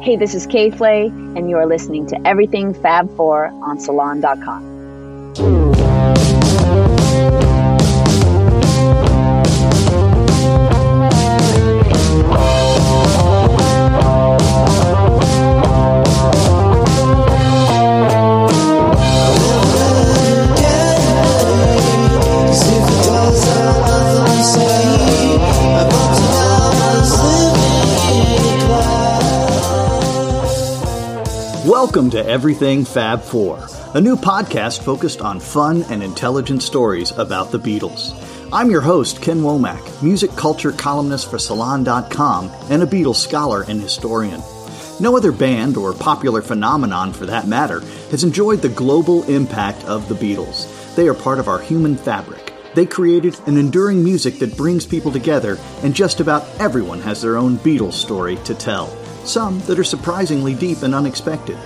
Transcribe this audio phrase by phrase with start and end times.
[0.00, 4.69] Hey, this is K.Flay, and you are listening to Everything Fab 4 on Salon.com.
[32.40, 38.14] Everything Fab 4, a new podcast focused on fun and intelligent stories about the Beatles.
[38.50, 43.78] I'm your host, Ken Womack, music culture columnist for Salon.com and a Beatles scholar and
[43.78, 44.40] historian.
[45.00, 47.80] No other band, or popular phenomenon for that matter,
[48.10, 50.66] has enjoyed the global impact of the Beatles.
[50.94, 52.54] They are part of our human fabric.
[52.74, 57.36] They created an enduring music that brings people together, and just about everyone has their
[57.36, 58.86] own Beatles story to tell
[59.26, 61.58] some that are surprisingly deep and unexpected.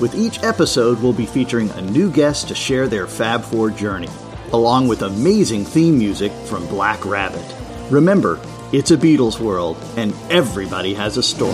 [0.00, 4.08] With each episode, we'll be featuring a new guest to share their Fab Four journey,
[4.52, 7.44] along with amazing theme music from Black Rabbit.
[7.90, 8.38] Remember,
[8.72, 11.52] it's a Beatles world, and everybody has a story.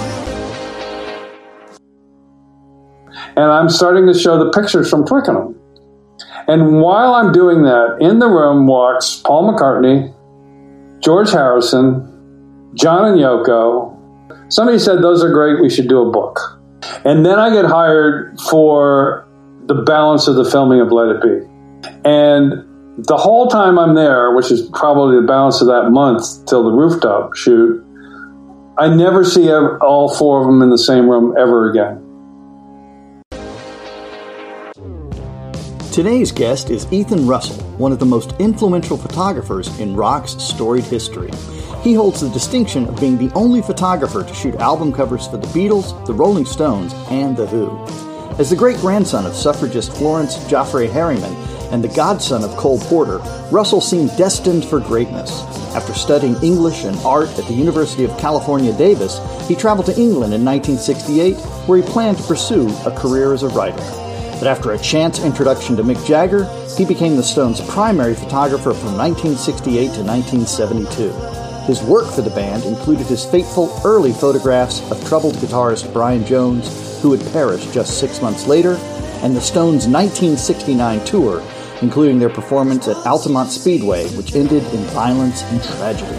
[3.37, 5.59] And I'm starting to show the pictures from Twickenham.
[6.47, 10.15] And while I'm doing that, in the room walks Paul McCartney,
[11.01, 13.95] George Harrison, John and Yoko,
[14.49, 16.54] Somebody said, Those are great, we should do a book.
[17.05, 19.29] And then I get hired for
[19.67, 21.47] the balance of the filming of Let It Be.
[22.05, 22.53] And
[23.05, 26.71] the whole time I'm there, which is probably the balance of that month till the
[26.71, 27.85] rooftop shoot,
[28.79, 32.01] I never see all four of them in the same room ever again.
[35.93, 41.31] Today's guest is Ethan Russell, one of the most influential photographers in rock's storied history.
[41.85, 45.47] He holds the distinction of being the only photographer to shoot album covers for the
[45.49, 47.79] Beatles, the Rolling Stones, and The Who.
[48.39, 51.35] As the great grandson of suffragist Florence Jaffray Harriman
[51.71, 53.19] and the godson of Cole Porter,
[53.51, 55.43] Russell seemed destined for greatness.
[55.75, 60.33] After studying English and art at the University of California, Davis, he traveled to England
[60.33, 61.37] in 1968,
[61.67, 63.77] where he planned to pursue a career as a writer.
[64.39, 68.97] But after a chance introduction to Mick Jagger, he became the Stones' primary photographer from
[68.97, 71.34] 1968 to 1972.
[71.67, 77.01] His work for the band included his fateful early photographs of troubled guitarist Brian Jones,
[77.01, 78.75] who had perished just six months later,
[79.23, 81.43] and the Stones' 1969 tour,
[81.81, 86.19] including their performance at Altamont Speedway, which ended in violence and tragedy.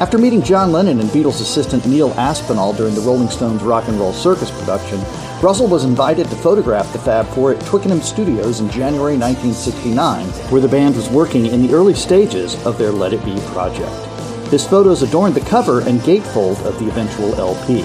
[0.00, 4.00] After meeting John Lennon and Beatles assistant Neil Aspinall during the Rolling Stones Rock and
[4.00, 4.98] Roll Circus production,
[5.40, 10.60] Russell was invited to photograph the Fab Four at Twickenham Studios in January 1969, where
[10.60, 14.09] the band was working in the early stages of their Let It Be project.
[14.50, 17.82] His photos adorned the cover and gatefold of the eventual LP.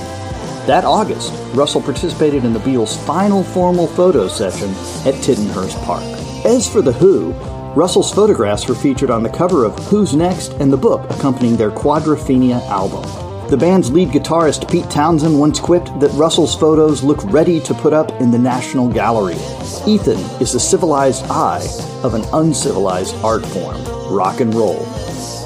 [0.66, 4.72] That August, Russell participated in the Beatles' final formal photo session
[5.06, 6.04] at Tittenhurst Park.
[6.44, 7.34] As for The Who,
[7.76, 11.70] Russell's photographs were featured on the cover of Who's Next and the book accompanying their
[11.70, 13.04] Quadrophenia album.
[13.52, 17.94] The band's lead guitarist Pete Townshend once quipped that Russell's photos look ready to put
[17.94, 19.38] up in the National Gallery.
[19.86, 21.68] Ethan is the civilized eye
[22.02, 24.84] of an uncivilized art form, rock and roll.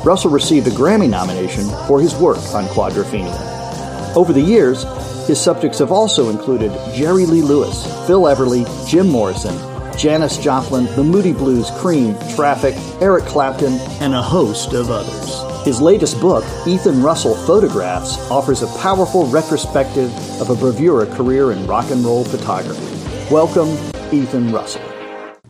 [0.09, 4.15] Russell received a Grammy nomination for his work on quadrophenia.
[4.15, 4.81] Over the years,
[5.27, 9.55] his subjects have also included Jerry Lee Lewis, Phil Everly, Jim Morrison,
[9.95, 15.63] Janis Joplin, the Moody Blues, Cream, Traffic, Eric Clapton, and a host of others.
[15.63, 20.11] His latest book, Ethan Russell Photographs, offers a powerful retrospective
[20.41, 23.31] of a bravura career in rock and roll photography.
[23.31, 23.69] Welcome,
[24.11, 24.81] Ethan Russell.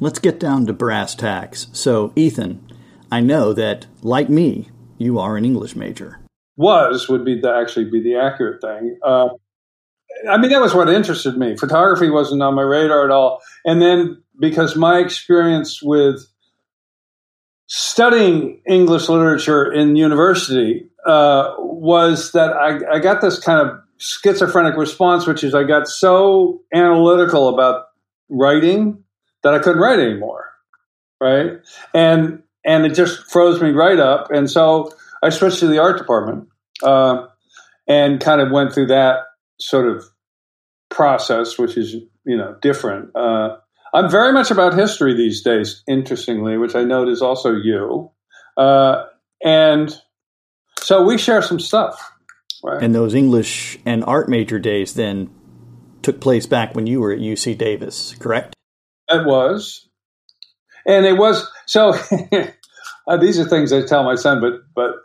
[0.01, 1.67] Let's get down to brass tacks.
[1.71, 2.68] So, Ethan,
[3.11, 6.19] I know that, like me, you are an English major.
[6.57, 8.97] Was would be the, actually be the accurate thing.
[9.03, 9.29] Uh,
[10.29, 11.55] I mean, that was what interested me.
[11.55, 13.41] Photography wasn't on my radar at all.
[13.65, 16.25] And then because my experience with
[17.67, 24.75] studying English literature in university uh, was that I, I got this kind of schizophrenic
[24.75, 27.85] response, which is I got so analytical about
[28.27, 29.03] writing
[29.43, 30.45] that I couldn't write anymore.
[31.21, 31.59] Right.
[31.93, 34.31] And and it just froze me right up.
[34.31, 34.91] And so
[35.23, 36.49] I switched to the art department
[36.83, 37.27] uh,
[37.87, 39.19] and kind of went through that
[39.59, 40.03] sort of
[40.89, 43.15] process, which is you know different.
[43.15, 43.57] Uh,
[43.93, 48.11] I'm very much about history these days, interestingly, which I note is also you,
[48.57, 49.05] uh,
[49.43, 49.95] and
[50.79, 52.11] so we share some stuff.
[52.63, 52.83] Right?
[52.83, 55.29] And those English and art major days then
[56.01, 58.55] took place back when you were at UC Davis, correct?
[59.09, 59.87] It was,
[60.85, 61.93] and it was so.
[63.07, 64.95] uh, these are things I tell my son, but but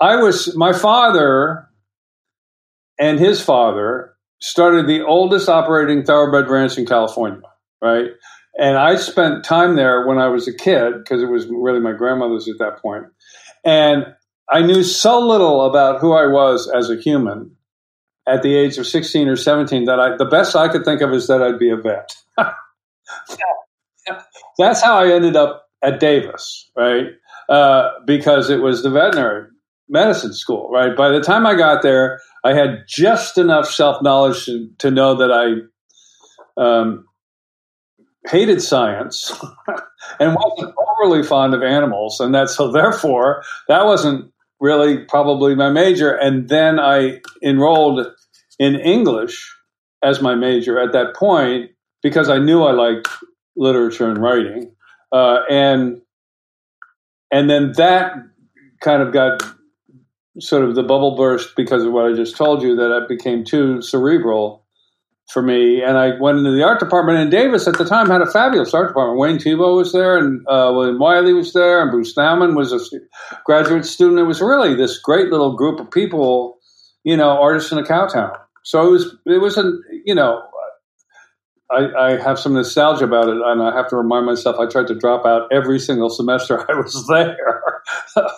[0.00, 1.68] I was my father
[2.98, 7.42] and his father started the oldest operating thoroughbred ranch in California,
[7.82, 8.10] right?
[8.58, 11.92] And I spent time there when I was a kid because it was really my
[11.92, 13.06] grandmother's at that point.
[13.64, 14.06] And
[14.50, 17.56] I knew so little about who I was as a human
[18.26, 21.12] at the age of 16 or 17 that I, the best I could think of
[21.12, 22.14] is that I'd be a vet.
[24.58, 27.06] That's how I ended up at Davis, right?
[27.48, 29.46] Uh, because it was the veterinary
[29.88, 30.96] medicine school, right?
[30.96, 35.16] By the time I got there, I had just enough self knowledge to, to, know
[35.16, 37.06] that I um,
[38.26, 39.32] hated science
[40.20, 45.70] and wasn't overly fond of animals, and that so therefore that wasn't really probably my
[45.70, 46.12] major.
[46.12, 48.06] And then I enrolled
[48.58, 49.56] in English
[50.02, 51.70] as my major at that point
[52.02, 53.08] because I knew I liked
[53.56, 54.72] literature and writing,
[55.12, 56.00] uh, and
[57.30, 58.14] and then that
[58.80, 59.42] kind of got
[60.38, 63.44] sort of the bubble burst because of what I just told you that it became
[63.44, 64.64] too cerebral
[65.32, 65.82] for me.
[65.82, 68.74] And I went into the art department, and Davis at the time had a fabulous
[68.74, 69.18] art department.
[69.18, 72.80] Wayne Thiebaud was there, and uh, William Wiley was there, and Bruce Nauman was a
[73.44, 74.18] graduate student.
[74.18, 76.58] It was really this great little group of people,
[77.04, 78.32] you know, artists in a cow town.
[78.64, 79.72] So it was, it was a,
[80.04, 80.42] you know,
[81.70, 84.88] I, I, have some nostalgia about it, and I have to remind myself I tried
[84.88, 87.82] to drop out every single semester I was there.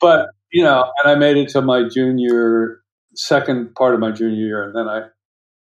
[0.00, 2.80] but you know, and I made it to my junior,
[3.14, 5.02] second part of my junior year, and then I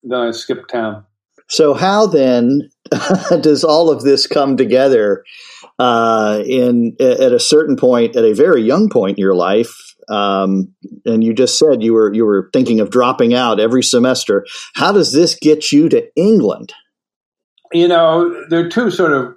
[0.02, 1.04] then I skipped town.
[1.48, 2.68] So how then
[3.40, 5.24] does all of this come together
[5.78, 9.87] uh, in at a certain point, at a very young point in your life?
[10.08, 10.74] Um,
[11.04, 14.46] and you just said you were you were thinking of dropping out every semester.
[14.74, 16.72] How does this get you to England?
[17.72, 19.34] You know, there are two sort of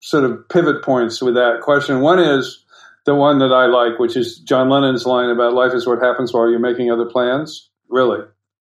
[0.00, 2.00] sort of pivot points with that question.
[2.00, 2.64] One is
[3.04, 6.32] the one that I like, which is John Lennon's line about life is what happens
[6.32, 7.68] while you're making other plans.
[7.88, 8.20] Really,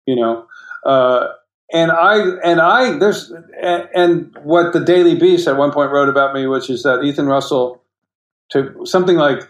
[0.06, 0.45] you know.
[0.86, 1.28] Uh,
[1.74, 3.31] and I and I there's
[3.62, 7.28] and what the Daily Beast at one point wrote about me, which is that Ethan
[7.28, 7.81] Russell
[8.51, 9.48] to something like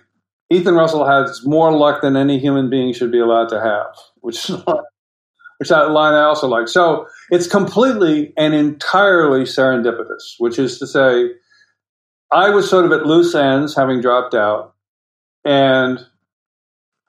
[0.51, 4.49] Ethan Russell has more luck than any human being should be allowed to have, which
[4.49, 4.57] is
[5.57, 6.67] which that line I also like.
[6.67, 11.29] So it's completely and entirely serendipitous, which is to say,
[12.31, 14.73] I was sort of at loose ends, having dropped out,
[15.45, 16.05] and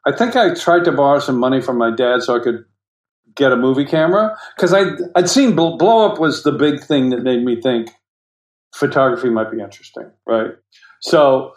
[0.06, 2.65] I think I tried to borrow some money from my dad so I could
[3.35, 7.23] get a movie camera because I'd, I'd seen blow up was the big thing that
[7.23, 7.91] made me think
[8.75, 10.50] photography might be interesting, right?
[11.00, 11.55] So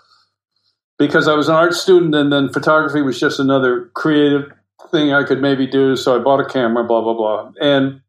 [0.98, 4.52] because I was an art student and then photography was just another creative
[4.92, 5.96] thing I could maybe do.
[5.96, 8.02] So I bought a camera, blah, blah, blah, and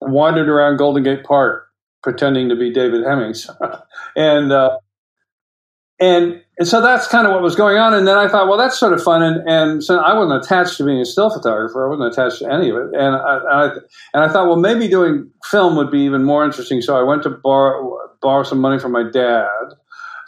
[0.00, 1.68] wandered around Golden Gate Park
[2.02, 3.50] pretending to be David Hemmings.
[4.16, 4.78] and, uh,
[6.00, 7.94] and and so that's kind of what was going on.
[7.94, 9.22] And then I thought, well, that's sort of fun.
[9.22, 11.86] And, and so I wasn't attached to being a still photographer.
[11.86, 12.94] I wasn't attached to any of it.
[12.94, 13.70] And I, and I,
[14.12, 16.82] and I thought, well, maybe doing film would be even more interesting.
[16.82, 19.46] So I went to borrow, borrow some money from my dad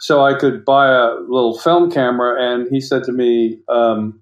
[0.01, 2.41] so I could buy a little film camera.
[2.41, 4.19] And he said to me, um,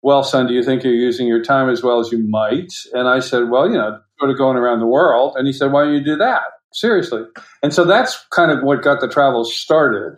[0.00, 2.72] well, son, do you think you're using your time as well as you might?
[2.94, 5.34] And I said, well, you know, sort of going around the world.
[5.36, 6.44] And he said, why don't you do that?
[6.72, 7.24] Seriously.
[7.62, 10.16] And so that's kind of what got the travel started.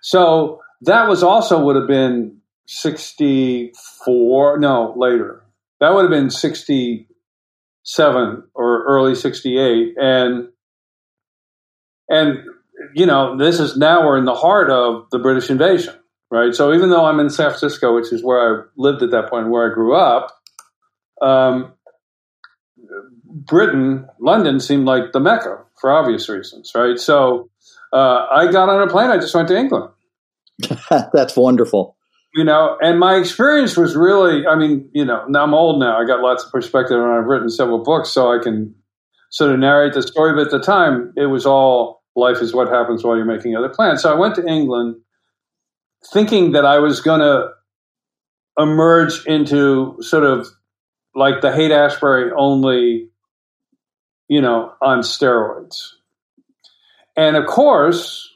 [0.00, 5.44] So that was also would have been 64, no, later.
[5.80, 9.96] That would have been 67 or early 68.
[10.00, 10.48] And,
[12.08, 12.38] and,
[12.94, 15.94] you know, this is now we're in the heart of the British invasion,
[16.30, 16.54] right?
[16.54, 19.48] So even though I'm in San Francisco, which is where I lived at that point,
[19.48, 20.32] where I grew up,
[21.22, 21.72] um,
[23.24, 26.98] Britain, London seemed like the Mecca for obvious reasons, right?
[26.98, 27.50] So
[27.92, 29.10] uh, I got on a plane.
[29.10, 29.90] I just went to England.
[31.12, 31.96] That's wonderful.
[32.34, 36.00] You know, and my experience was really, I mean, you know, now I'm old now.
[36.00, 38.74] I got lots of perspective and I've written several books, so I can
[39.30, 40.34] sort of narrate the story.
[40.34, 43.68] But at the time, it was all life is what happens while you're making other
[43.68, 44.02] plans.
[44.02, 44.96] So I went to England
[46.12, 47.50] thinking that I was going to
[48.58, 50.46] emerge into sort of
[51.14, 53.08] like the Haight Ashbury only,
[54.28, 55.76] you know, on steroids.
[57.16, 58.28] And of course,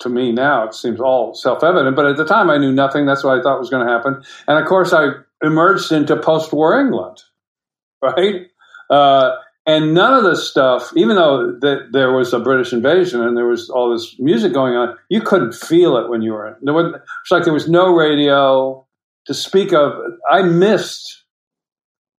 [0.00, 3.06] to me now it seems all self-evident, but at the time I knew nothing.
[3.06, 4.22] That's what I thought was going to happen.
[4.46, 5.08] And of course, I
[5.42, 7.22] emerged into post-war England,
[8.02, 8.46] right?
[8.90, 9.36] Uh,
[9.68, 13.46] and none of this stuff, even though that there was a British invasion and there
[13.46, 16.56] was all this music going on, you couldn't feel it when you were.
[16.62, 18.86] There was, it's like there was no radio
[19.26, 19.92] to speak of.
[20.30, 21.22] I missed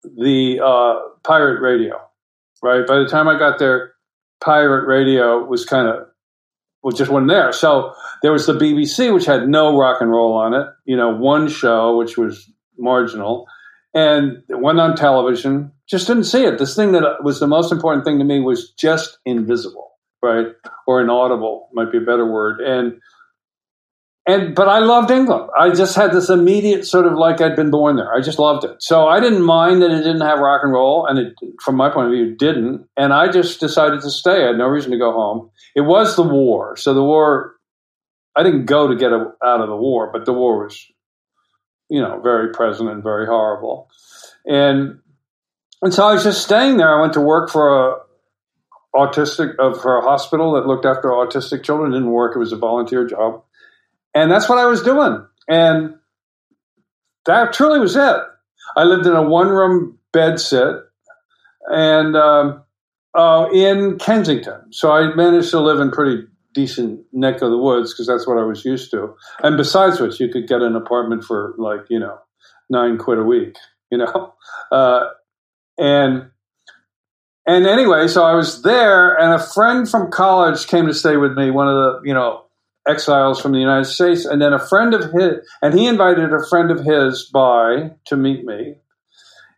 [0.04, 1.98] the uh, pirate radio,
[2.62, 2.86] right?
[2.86, 3.94] By the time I got there,
[4.44, 6.06] pirate radio was kind of
[6.82, 7.50] well, just wasn't there.
[7.52, 10.66] So there was the BBC, which had no rock and roll on it.
[10.84, 13.46] You know, one show which was marginal,
[13.94, 15.72] and it went on television.
[15.88, 16.58] Just didn't see it.
[16.58, 19.92] This thing that was the most important thing to me was just invisible,
[20.22, 20.48] right?
[20.86, 22.60] Or inaudible might be a better word.
[22.60, 23.00] And
[24.28, 25.48] and but I loved England.
[25.58, 28.12] I just had this immediate sort of like I'd been born there.
[28.12, 28.82] I just loved it.
[28.82, 31.88] So I didn't mind that it didn't have rock and roll, and it, from my
[31.88, 32.86] point of view, didn't.
[32.98, 34.44] And I just decided to stay.
[34.44, 35.50] I had no reason to go home.
[35.74, 37.54] It was the war, so the war.
[38.36, 40.78] I didn't go to get out of the war, but the war was,
[41.88, 43.88] you know, very present and very horrible.
[44.44, 45.00] And
[45.82, 46.96] and so I was just staying there.
[46.96, 47.96] I went to work for a
[48.94, 51.92] autistic of for a hospital that looked after autistic children.
[51.92, 52.34] Didn't work.
[52.34, 53.42] It was a volunteer job
[54.14, 55.24] and that's what I was doing.
[55.48, 55.94] And
[57.26, 58.16] that truly was it.
[58.76, 60.76] I lived in a one room bed sit
[61.66, 62.62] and um,
[63.14, 64.72] uh, in Kensington.
[64.72, 68.38] So I managed to live in pretty decent neck of the woods because that's what
[68.38, 69.14] I was used to.
[69.42, 72.18] And besides which, you could get an apartment for like, you know,
[72.68, 73.56] nine quid a week,
[73.90, 74.34] you know?
[74.70, 75.08] Uh,
[75.78, 76.30] and
[77.48, 81.32] and anyway, so I was there, and a friend from college came to stay with
[81.32, 81.50] me.
[81.50, 82.44] One of the, you know,
[82.86, 86.46] exiles from the United States, and then a friend of his, and he invited a
[86.50, 88.74] friend of his by to meet me.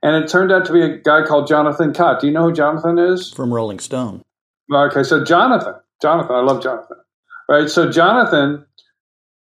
[0.02, 2.20] And it turned out to be a guy called Jonathan Cott.
[2.20, 3.32] Do you know who Jonathan is?
[3.32, 4.22] From Rolling Stone.
[4.72, 6.96] Okay, so Jonathan, Jonathan, I love Jonathan.
[7.48, 8.66] Right, so Jonathan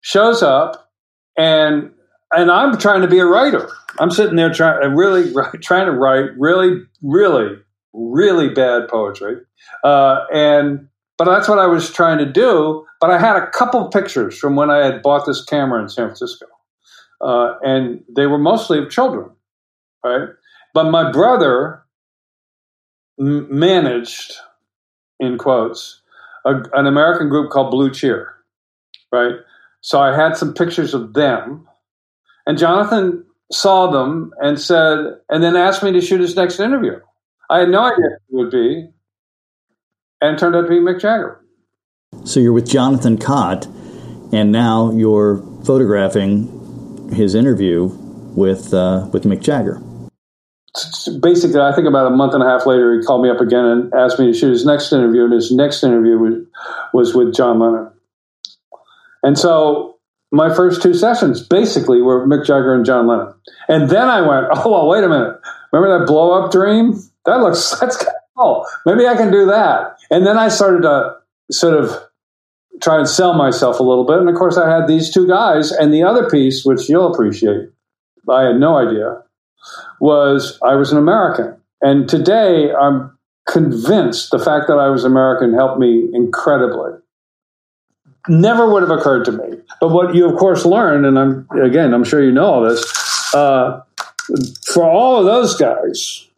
[0.00, 0.92] shows up,
[1.36, 1.90] and
[2.32, 3.70] and I'm trying to be a writer.
[3.98, 5.32] I'm sitting there trying, really
[5.62, 7.56] trying to write really, really,
[7.92, 9.36] really bad poetry,
[9.84, 12.86] uh, and but that's what I was trying to do.
[13.00, 16.06] But I had a couple pictures from when I had bought this camera in San
[16.06, 16.46] Francisco,
[17.20, 19.30] uh, and they were mostly of children,
[20.04, 20.28] right?
[20.74, 21.82] But my brother
[23.20, 24.34] m- managed,
[25.20, 26.02] in quotes,
[26.44, 28.34] a, an American group called Blue Cheer,
[29.12, 29.36] right?
[29.80, 31.67] So I had some pictures of them,
[32.48, 36.98] and Jonathan saw them and said, and then asked me to shoot his next interview.
[37.50, 38.88] I had no idea who it would be
[40.20, 41.40] and turned out to be Mick Jagger.
[42.24, 43.66] So you're with Jonathan Cott,
[44.32, 47.84] and now you're photographing his interview
[48.34, 49.80] with uh, with Mick Jagger.
[51.20, 53.64] Basically, I think about a month and a half later, he called me up again
[53.64, 56.34] and asked me to shoot his next interview, and his next interview was,
[56.94, 57.90] was with John Lennon.
[59.22, 59.97] And so
[60.30, 63.32] my first two sessions basically were Mick Jagger and John Lennon.
[63.68, 65.40] And then I went, oh, well, wait a minute.
[65.72, 66.94] Remember that blow up dream?
[67.24, 68.04] That looks, that's
[68.36, 69.96] oh, maybe I can do that.
[70.10, 71.16] And then I started to
[71.50, 71.92] sort of
[72.82, 74.18] try and sell myself a little bit.
[74.18, 75.72] And of course, I had these two guys.
[75.72, 77.70] And the other piece, which you'll appreciate,
[78.30, 79.22] I had no idea,
[80.00, 81.56] was I was an American.
[81.80, 83.16] And today, I'm
[83.48, 86.92] convinced the fact that I was American helped me incredibly.
[88.28, 89.58] Never would have occurred to me.
[89.80, 93.34] But what you, of course, learn, and I'm again, I'm sure you know all this,
[93.34, 93.80] uh,
[94.72, 96.28] for all of those guys,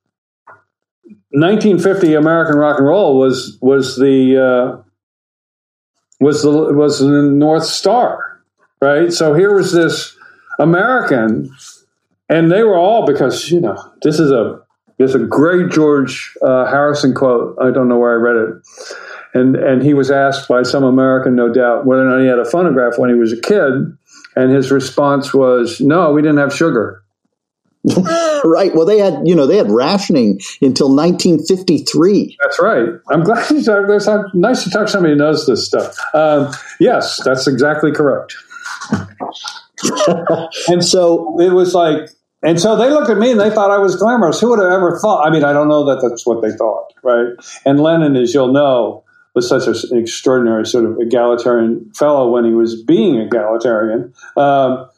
[1.32, 4.82] 1950 American rock and roll was was the uh,
[6.20, 8.42] was the was the North Star,
[8.80, 9.12] right?
[9.12, 10.16] So here was this
[10.58, 11.54] American,
[12.28, 14.60] and they were all because you know this is a
[14.98, 17.56] there's a great George uh, Harrison quote.
[17.60, 18.62] I don't know where I read it,
[19.34, 22.38] and and he was asked by some American, no doubt, whether or not he had
[22.38, 23.96] a phonograph when he was a kid,
[24.36, 27.02] and his response was, "No, we didn't have sugar."
[28.44, 28.74] right.
[28.74, 32.36] Well, they had, you know, they had rationing until 1953.
[32.42, 32.88] That's right.
[33.08, 33.86] I'm glad you talk.
[33.88, 35.96] It's nice to talk to somebody who knows this stuff.
[36.12, 38.36] Um, yes, that's exactly correct.
[40.68, 42.10] and so it was like,
[42.42, 44.40] and so they looked at me and they thought I was glamorous.
[44.40, 45.26] Who would have ever thought?
[45.26, 47.28] I mean, I don't know that that's what they thought, right?
[47.64, 52.52] And Lennon, as you'll know, was such an extraordinary sort of egalitarian fellow when he
[52.52, 54.12] was being egalitarian.
[54.36, 54.88] Um,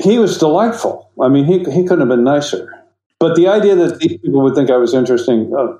[0.00, 1.10] he was delightful.
[1.20, 2.72] I mean, he, he couldn't have been nicer.
[3.18, 5.72] But the idea that these people would think I was interesting, uh,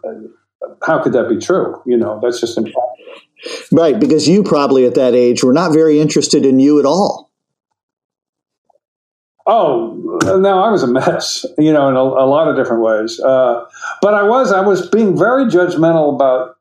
[0.84, 1.80] how could that be true?
[1.86, 2.96] You know, that's just impossible.
[3.70, 7.27] Right, because you probably at that age were not very interested in you at all.
[9.50, 13.18] Oh, no, I was a mess, you know, in a, a lot of different ways.
[13.18, 13.64] Uh,
[14.02, 16.56] but I was, I was being very judgmental about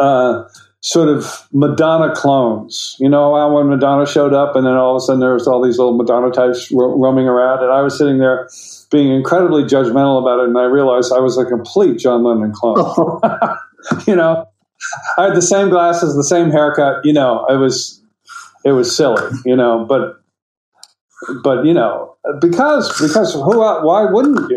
[0.00, 0.42] uh,
[0.80, 2.96] sort of Madonna clones.
[2.98, 5.62] You know, when Madonna showed up, and then all of a sudden there was all
[5.62, 8.48] these little Madonna types ro- roaming around, and I was sitting there
[8.90, 13.20] being incredibly judgmental about it, and I realized I was a complete John Lennon clone.
[14.06, 14.48] you know,
[15.16, 17.04] I had the same glasses, the same haircut.
[17.04, 18.02] You know, it was
[18.64, 19.22] it was silly.
[19.44, 20.17] You know, but
[21.42, 23.58] but you know, because because who?
[23.58, 24.56] Why wouldn't you?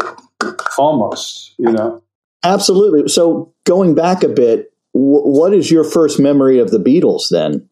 [0.77, 2.01] Almost, you know.
[2.43, 3.07] Absolutely.
[3.07, 7.67] So going back a bit, what is your first memory of the Beatles then?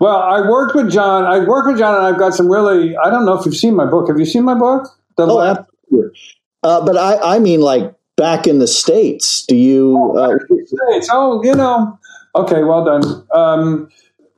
[0.00, 1.24] Well, I worked with John.
[1.24, 2.96] I worked with John, and I've got some really.
[2.98, 4.08] I don't know if you've seen my book.
[4.08, 4.88] Have you seen my book?
[5.16, 6.18] The oh, absolutely.
[6.62, 9.44] Uh, but I, I mean, like back in the states.
[9.46, 9.96] Do you?
[9.96, 11.08] Oh, uh, states.
[11.10, 11.98] Oh, you know.
[12.34, 13.26] Okay, well done.
[13.32, 13.88] Um,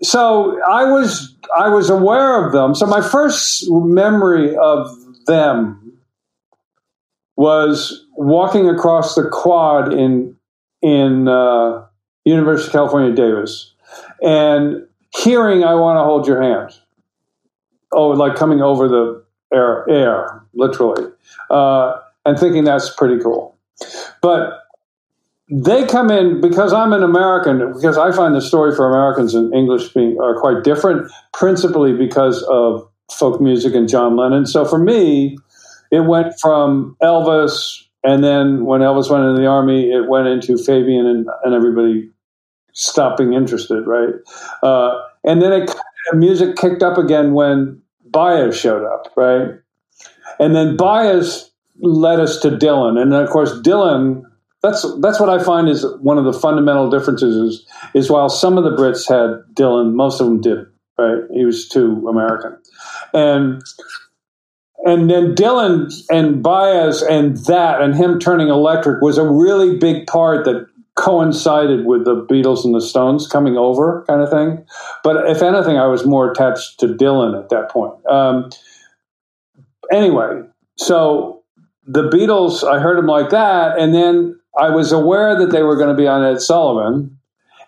[0.03, 2.75] so I was I was aware of them.
[2.75, 4.91] So my first memory of
[5.27, 5.99] them
[7.37, 10.37] was walking across the quad in
[10.83, 11.85] in uh,
[12.25, 13.73] University of California, Davis,
[14.23, 14.87] and
[15.17, 16.75] hearing "I want to hold your hand."
[17.93, 21.11] Oh, like coming over the air, air literally,
[21.51, 23.57] uh, and thinking that's pretty cool.
[24.21, 24.65] But
[25.51, 29.53] they come in because I'm an American, because I find the story for Americans and
[29.55, 34.45] English being are quite different, principally because of folk music and John Lennon.
[34.45, 35.39] So for me,
[35.91, 40.59] it went from Elvis, and then when Elvis went into the army, it went into
[40.59, 42.11] Fabian and, and everybody
[42.75, 44.15] stopped being interested, right?
[44.63, 45.75] Uh, and then it,
[46.13, 49.49] music kicked up again when Baez showed up, right?
[50.39, 51.51] And then Baez
[51.81, 54.25] led us to Dylan, and then of course Dylan.
[54.63, 58.59] That's that's what I find is one of the fundamental differences is is while some
[58.59, 60.67] of the Brits had Dylan, most of them did.
[60.99, 62.59] Right, he was too American,
[63.15, 63.63] and
[64.85, 70.09] and then Dylan and Baez and that and him turning electric was a really big
[70.09, 70.67] part that
[70.99, 74.67] coincided with the Beatles and the Stones coming over, kind of thing.
[75.05, 77.95] But if anything, I was more attached to Dylan at that point.
[78.07, 78.51] Um,
[79.93, 80.43] anyway,
[80.77, 81.45] so
[81.87, 85.77] the Beatles, I heard them like that, and then I was aware that they were
[85.77, 87.17] going to be on Ed Sullivan,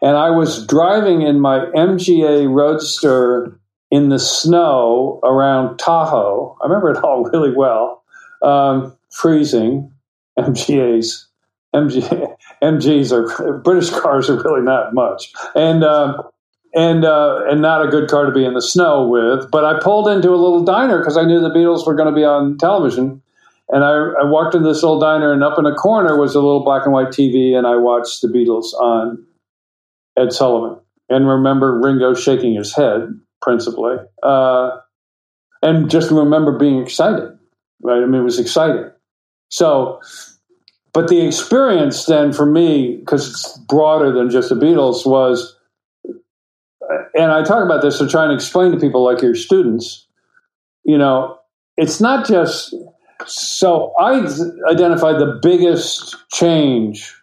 [0.03, 3.59] and I was driving in my MGA Roadster
[3.91, 6.57] in the snow around Tahoe.
[6.61, 8.03] I remember it all really well.
[8.43, 9.93] Um, freezing,
[10.39, 11.27] MGAs,
[11.75, 15.85] MG, MGs are British cars are really not much, and.
[15.85, 16.23] Uh,
[16.73, 19.51] and uh, and not a good car to be in the snow with.
[19.51, 22.15] But I pulled into a little diner because I knew the Beatles were going to
[22.15, 23.21] be on television,
[23.73, 26.41] and I, I, walked into this little diner, and up in a corner was a
[26.41, 29.25] little black and white TV, and I watched the Beatles on
[30.19, 30.78] Ed Sullivan.
[31.09, 33.09] And remember Ringo shaking his head,
[33.43, 33.97] principally.
[34.23, 34.71] Uh,
[35.63, 37.37] and just remember being excited,
[37.83, 38.02] right?
[38.02, 38.91] I mean, it was exciting.
[39.50, 40.00] So,
[40.93, 45.56] but the experience then for me, because it's broader than just the Beatles, was,
[47.15, 50.06] and I talk about this to try and explain to people like your students,
[50.85, 51.39] you know,
[51.76, 52.75] it's not just
[53.26, 54.21] so I
[54.71, 57.15] identified the biggest change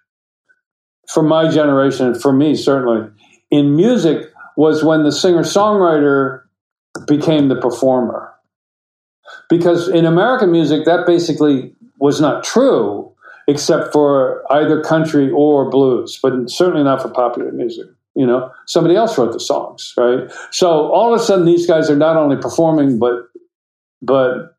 [1.09, 3.09] for my generation, for me certainly,
[3.51, 6.41] in music was when the singer songwriter
[7.07, 8.33] became the performer.
[9.49, 13.11] Because in American music, that basically was not true,
[13.47, 17.87] except for either country or blues, but certainly not for popular music.
[18.15, 20.31] You know, somebody else wrote the songs, right?
[20.51, 23.27] So all of a sudden, these guys are not only performing, but
[24.01, 24.56] but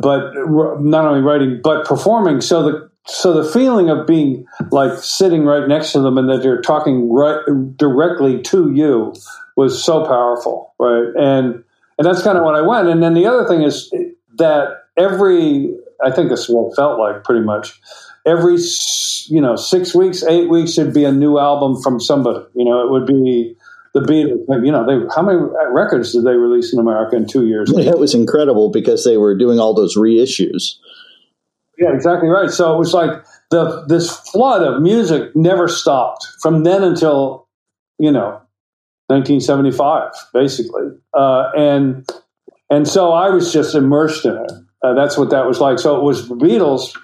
[0.00, 0.32] but
[0.80, 2.40] not only writing but performing.
[2.40, 6.42] So the so the feeling of being like sitting right next to them and that
[6.42, 7.38] they're talking right
[7.76, 9.14] directly to you
[9.56, 11.12] was so powerful, right?
[11.16, 11.62] And
[11.98, 12.88] and that's kind of what I went.
[12.88, 13.92] And then the other thing is
[14.36, 17.80] that every I think this is what it felt like pretty much
[18.26, 18.56] every
[19.28, 22.44] you know six weeks, eight weeks should be a new album from somebody.
[22.54, 23.56] You know, it would be
[23.94, 25.38] the Beatles, you know, they how many
[25.70, 27.70] records did they release in America in two years?
[27.70, 30.74] It was incredible because they were doing all those reissues.
[31.78, 32.50] Yeah, exactly right.
[32.50, 33.10] So it was like
[33.50, 37.46] the this flood of music never stopped from then until
[37.98, 38.40] you know
[39.06, 42.08] 1975, basically, uh, and
[42.70, 44.52] and so I was just immersed in it.
[44.82, 45.78] Uh, that's what that was like.
[45.78, 46.94] So it was the Beatles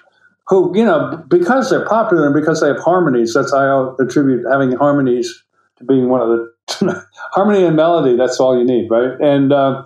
[0.47, 3.33] who, you know, because they're popular and because they have harmonies.
[3.33, 5.43] That's I attribute having harmonies
[5.77, 6.51] to being one of the
[7.31, 8.15] harmony and melody.
[8.17, 9.19] That's all you need, right?
[9.19, 9.83] And uh,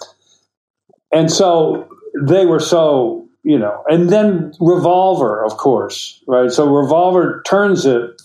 [1.11, 1.89] and so
[2.27, 6.51] they were so you know, and then Revolver, of course, right?
[6.51, 8.19] So Revolver turns it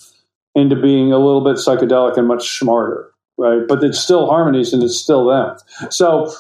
[0.55, 3.61] into being a little bit psychedelic and much smarter, right?
[3.69, 5.57] But it's still harmonies and it's still them.
[5.91, 6.33] So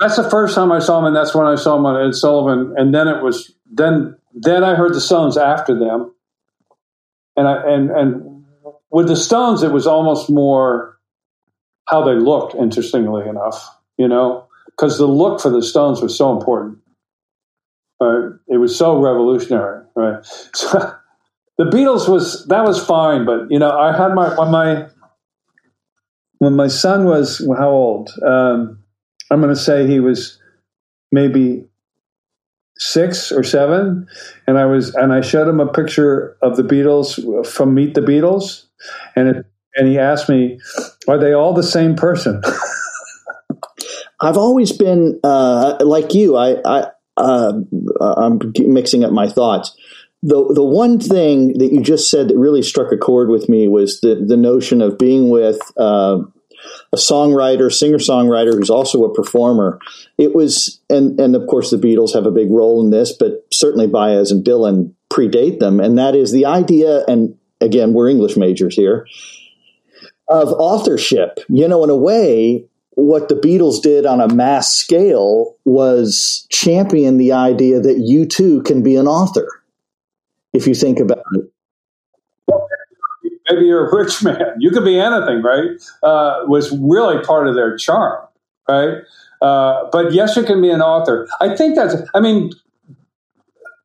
[0.00, 2.14] that's the first time I saw him, and that's when I saw him on Ed
[2.14, 2.74] Sullivan.
[2.76, 6.14] And then it was then then I heard the Stones after them,
[7.36, 8.44] and I and and
[8.90, 10.91] with the Stones, it was almost more
[11.86, 13.68] how they looked, interestingly enough,
[13.98, 16.78] you know, because the look for the Stones was so important.
[18.00, 18.32] Right?
[18.48, 20.24] It was so revolutionary, right?
[20.54, 20.94] So
[21.58, 24.88] the Beatles was that was fine, but you know, I had my when my
[26.38, 28.10] when my son was how old?
[28.26, 28.82] Um,
[29.30, 30.38] I'm going to say he was
[31.12, 31.64] maybe
[32.78, 34.08] six or seven,
[34.46, 38.00] and I was and I showed him a picture of the Beatles from Meet the
[38.00, 38.64] Beatles,
[39.14, 40.60] and it and he asked me,
[41.08, 42.42] "Are they all the same person?"
[44.20, 46.36] I've always been uh, like you.
[46.36, 47.52] I, I uh,
[48.00, 49.76] I'm mixing up my thoughts.
[50.22, 53.66] The the one thing that you just said that really struck a chord with me
[53.66, 56.18] was the the notion of being with uh,
[56.92, 59.80] a songwriter, singer songwriter who's also a performer.
[60.16, 63.44] It was, and and of course the Beatles have a big role in this, but
[63.52, 67.04] certainly Baez and Dylan predate them, and that is the idea.
[67.06, 69.06] And again, we're English majors here
[70.32, 71.38] of authorship.
[71.48, 72.64] You know, in a way,
[72.94, 78.62] what the Beatles did on a mass scale was champion the idea that you too
[78.62, 79.48] can be an author.
[80.52, 81.50] If you think about it.
[83.50, 84.36] Maybe you're a rich man.
[84.58, 85.70] You could be anything, right?
[86.02, 88.26] Uh, was really part of their charm,
[88.68, 88.98] right?
[89.40, 91.28] Uh, but yes, you can be an author.
[91.40, 92.52] I think that's, I mean,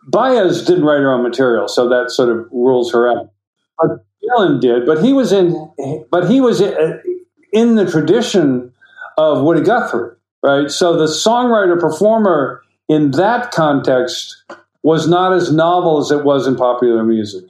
[0.07, 3.31] Baez didn't write her own material, so that sort of rules her out.
[3.79, 5.71] But Dylan did, but he was in,
[6.09, 6.99] but he was uh,
[7.53, 8.73] in the tradition
[9.17, 10.69] of Woody Guthrie, right?
[10.69, 14.43] So the songwriter performer in that context
[14.83, 17.43] was not as novel as it was in popular music.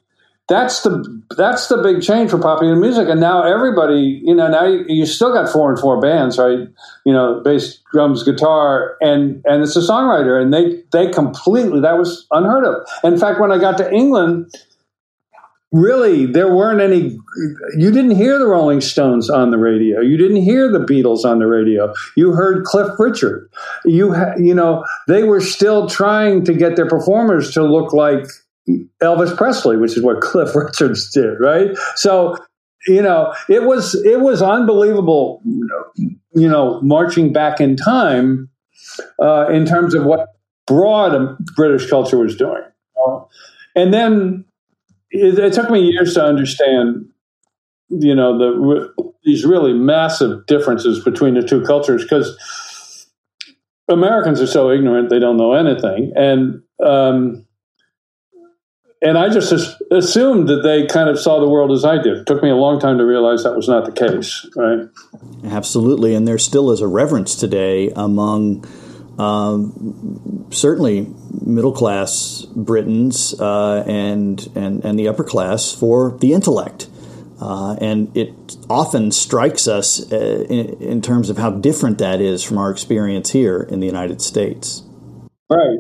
[0.49, 4.65] That's the that's the big change for popular music, and now everybody, you know, now
[4.65, 6.59] you, you still got four and four bands, right?
[7.05, 11.97] You know, bass, drums, guitar, and and it's a songwriter, and they they completely that
[11.97, 12.75] was unheard of.
[13.03, 14.49] In fact, when I got to England,
[15.71, 17.17] really there weren't any
[17.77, 19.99] you didn't hear the rolling stones on the radio.
[19.99, 21.93] You didn't hear the beatles on the radio.
[22.15, 23.49] You heard cliff richard.
[23.86, 28.25] You ha- you know they were still trying to get their performers to look like
[29.01, 31.77] elvis presley which is what cliff richards did right?
[31.95, 32.38] So
[32.88, 35.41] you know it was it was unbelievable
[35.95, 38.49] you know marching back in time
[39.21, 40.30] uh, in terms of what
[40.65, 42.62] broad british culture was doing.
[43.75, 44.43] And then
[45.11, 47.07] it, it, took me years to understand,
[47.89, 53.07] you know, the these really massive differences between the two cultures because
[53.89, 57.45] Americans are so ignorant they don't know anything, and um,
[59.01, 59.53] and I just
[59.91, 62.17] assumed that they kind of saw the world as I did.
[62.17, 64.87] It took me a long time to realize that was not the case, right?
[65.45, 68.65] Absolutely, and there still is a reverence today among
[69.19, 71.07] um, certainly
[71.41, 76.87] middle class Britons uh, and, and and the upper class for the intellect.
[77.39, 78.33] Uh, and it
[78.67, 83.29] often strikes us uh, in, in, terms of how different that is from our experience
[83.29, 84.81] here in the United States.
[85.47, 85.77] Right.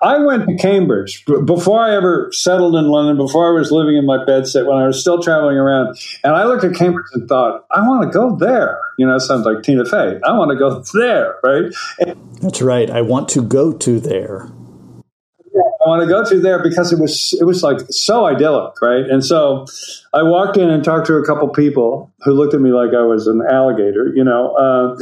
[0.00, 4.06] I went to Cambridge before I ever settled in London, before I was living in
[4.06, 5.98] my bedsit, when I was still traveling around.
[6.22, 8.78] And I looked at Cambridge and thought, I want to go there.
[8.96, 10.20] You know, it sounds like Tina Fey.
[10.24, 11.72] I want to go there, right?
[11.98, 12.88] And That's right.
[12.88, 14.48] I want to go to there.
[15.88, 19.04] Want to go to there because it was it was like so idyllic, right?
[19.08, 19.66] And so
[20.12, 23.02] I walked in and talked to a couple people who looked at me like I
[23.02, 24.54] was an alligator, you know.
[24.54, 24.98] Uh,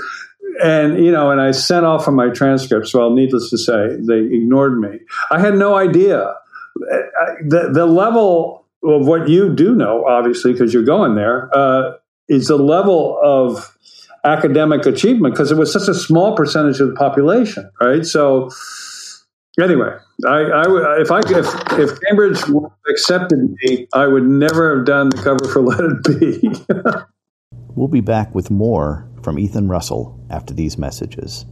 [0.63, 2.95] and you know, and I sent off for my transcripts.
[2.95, 5.01] Well, needless to say, they ignored me.
[5.31, 6.33] I had no idea
[7.45, 11.95] the the level of what you do know, obviously, because you're going there, uh,
[12.29, 13.77] is the level of
[14.25, 18.05] academic achievement because it was such a small percentage of the population, right?
[18.05, 18.51] So,
[19.65, 21.47] anyway, I, I if I if
[21.79, 22.43] if Cambridge
[22.91, 27.45] accepted me, I would never have done the cover for Let It Be.
[27.75, 31.47] we'll be back with more from Ethan Russell after these messages.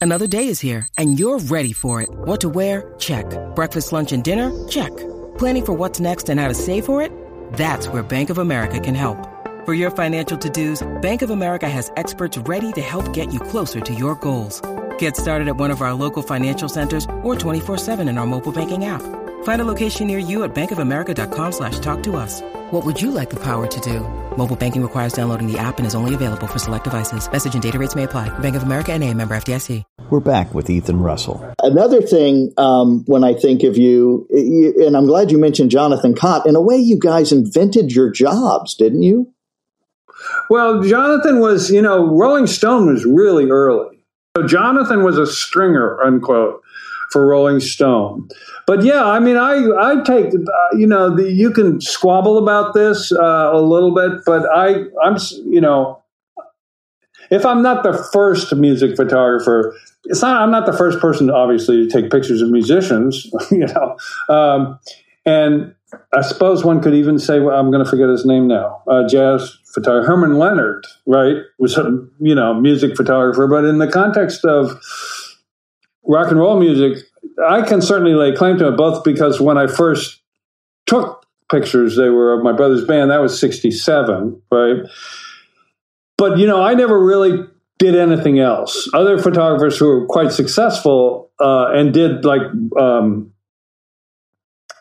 [0.00, 2.10] Another day is here, and you're ready for it.
[2.10, 2.92] What to wear?
[2.98, 3.24] Check.
[3.54, 4.52] Breakfast, lunch, and dinner?
[4.68, 4.94] Check.
[5.38, 7.10] Planning for what's next and how to save for it?
[7.54, 9.16] That's where Bank of America can help.
[9.64, 13.80] For your financial to-dos, Bank of America has experts ready to help get you closer
[13.80, 14.60] to your goals.
[14.98, 18.84] Get started at one of our local financial centers or 24-7 in our mobile banking
[18.84, 19.00] app.
[19.44, 22.42] Find a location near you at bankofamerica.com slash talk to us.
[22.70, 24.00] What would you like the power to do?
[24.36, 27.30] Mobile banking requires downloading the app and is only available for select devices.
[27.30, 28.36] Message and data rates may apply.
[28.40, 29.82] Bank of America and a member FDIC.
[30.10, 31.54] We're back with Ethan Russell.
[31.62, 36.46] Another thing, um, when I think of you, and I'm glad you mentioned Jonathan Cott,
[36.46, 39.32] in a way you guys invented your jobs, didn't you?
[40.50, 43.93] Well, Jonathan was, you know, Rolling Stone was really early.
[44.36, 46.60] So Jonathan was a stringer, unquote
[47.12, 48.28] for Rolling Stone.
[48.66, 52.74] But yeah, I mean, I I take uh, you know the, you can squabble about
[52.74, 56.02] this uh, a little bit, but I I'm you know
[57.30, 61.86] if I'm not the first music photographer, it's not I'm not the first person obviously
[61.86, 63.96] to take pictures of musicians, you know,
[64.28, 64.80] um,
[65.24, 65.72] and
[66.12, 69.06] I suppose one could even say well, I'm going to forget his name now, uh,
[69.06, 71.84] jazz photographer Herman Leonard, right, was a
[72.20, 74.80] you know music photographer, but in the context of
[76.04, 77.04] rock and roll music,
[77.46, 80.20] I can certainly lay claim to it both because when I first
[80.86, 83.10] took pictures, they were of my brother's band.
[83.10, 84.76] That was 67, right?
[86.16, 87.44] But, you know, I never really
[87.78, 88.88] did anything else.
[88.94, 92.42] Other photographers who were quite successful uh, and did like
[92.78, 93.32] um,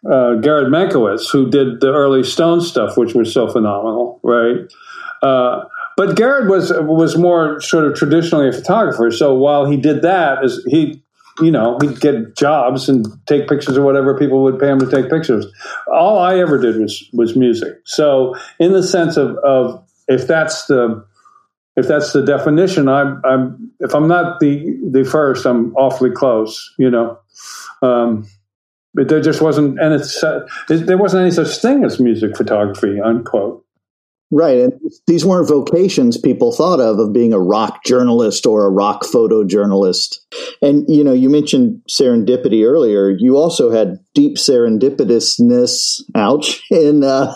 [0.06, 4.58] uh, Gered Mankowitz, who did the early Stone stuff, which was so phenomenal, right?
[5.22, 5.63] Uh,
[5.96, 9.12] but Gered was was more sort of traditionally a photographer.
[9.12, 11.04] So while he did that, is he
[11.42, 14.89] you know, he'd get jobs and take pictures of whatever people would pay him to
[14.89, 15.46] take pictures.
[15.88, 17.74] All I ever did was was music.
[17.86, 21.04] So, in the sense of, of if that's the
[21.76, 26.72] if that's the definition, I'm, I'm if I'm not the the first, I'm awfully close.
[26.78, 27.18] You know,
[27.82, 28.28] um,
[28.93, 32.99] but there just wasn't and it's uh, there wasn't any such thing as music photography.
[33.01, 33.63] Unquote.
[34.36, 34.62] Right.
[34.62, 34.73] And
[35.06, 40.15] these weren't vocations people thought of, of being a rock journalist or a rock photojournalist.
[40.60, 43.12] And, you know, you mentioned serendipity earlier.
[43.15, 47.36] You also had deep serendipitousness, ouch, in, uh,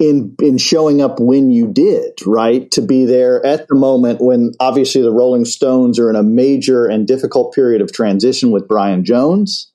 [0.00, 2.68] in, in showing up when you did, right?
[2.72, 6.84] To be there at the moment when obviously the Rolling Stones are in a major
[6.86, 9.70] and difficult period of transition with Brian Jones.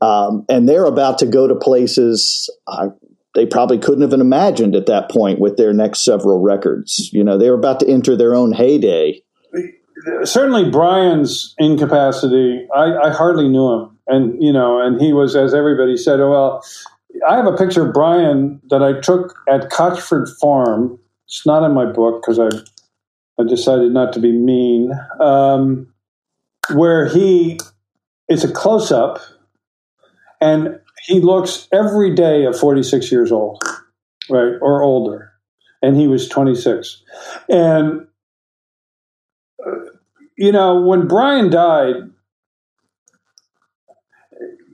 [0.00, 2.50] Um, and they're about to go to places.
[2.66, 2.88] Uh,
[3.34, 7.10] they probably couldn't have imagined at that point with their next several records.
[7.12, 9.22] You know, they were about to enter their own heyday.
[10.24, 13.98] Certainly, Brian's incapacity, I, I hardly knew him.
[14.06, 16.64] And, you know, and he was, as everybody said, oh, well,
[17.28, 20.98] I have a picture of Brian that I took at Cotchford Farm.
[21.26, 22.48] It's not in my book because I,
[23.40, 24.92] I decided not to be mean.
[25.20, 25.92] Um,
[26.72, 27.58] where he,
[28.28, 29.20] it's a close up,
[30.40, 33.62] and he looks every day of 46 years old,
[34.28, 35.32] right, or older.
[35.82, 37.02] And he was 26.
[37.48, 38.06] And,
[39.64, 39.70] uh,
[40.36, 41.96] you know, when Brian died,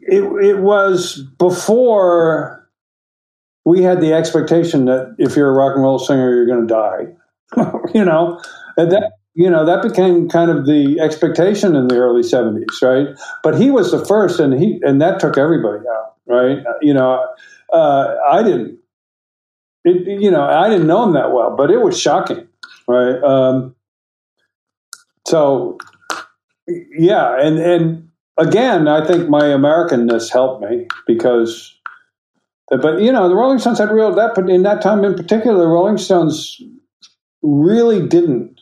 [0.02, 2.68] it, it was before
[3.64, 6.74] we had the expectation that if you're a rock and roll singer, you're going to
[6.74, 7.06] die.
[7.94, 8.40] you know,
[8.76, 13.08] and that you know that became kind of the expectation in the early 70s right
[13.42, 16.58] but he was the first and he and that took everybody out right?
[16.80, 17.26] You know,
[17.72, 18.78] uh, I didn't,
[19.84, 22.46] it, you know, I didn't know him that well, but it was shocking,
[22.88, 23.22] right?
[23.22, 23.74] Um,
[25.26, 25.78] so,
[26.66, 31.74] yeah, and and again, I think my Americanness helped me because,
[32.70, 35.58] but you know, the Rolling Stones had real that, but in that time in particular,
[35.58, 36.60] the Rolling Stones
[37.42, 38.53] really didn't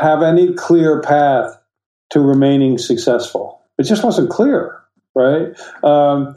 [0.00, 1.58] have any clear path
[2.10, 3.60] to remaining successful.
[3.78, 5.58] It just wasn't clear right?
[5.82, 6.36] Um,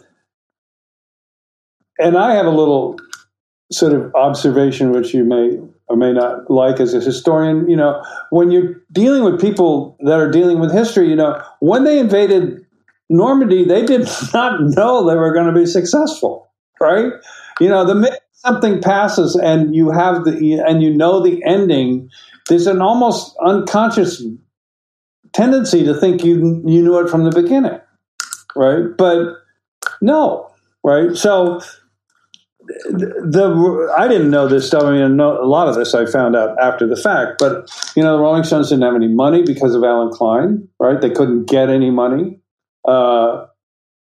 [1.99, 2.97] and I have a little
[3.71, 7.69] sort of observation, which you may or may not like as a historian.
[7.69, 11.83] You know, when you're dealing with people that are dealing with history, you know, when
[11.83, 12.65] they invaded
[13.09, 16.49] Normandy, they did not know they were going to be successful,
[16.81, 17.11] right?
[17.59, 22.09] You know, the something passes and you have the and you know the ending,
[22.47, 24.23] there's an almost unconscious
[25.33, 27.79] tendency to think you you knew it from the beginning
[28.55, 28.85] right?
[28.97, 29.37] But
[30.01, 30.51] no,
[30.83, 31.15] right?
[31.15, 31.61] So
[32.67, 34.83] the I didn't know this stuff.
[34.83, 37.39] I mean, a lot of this I found out after the fact.
[37.39, 40.99] But you know, the Rolling Stones didn't have any money because of Allen Klein, right?
[41.01, 42.39] They couldn't get any money.
[42.87, 43.45] Uh,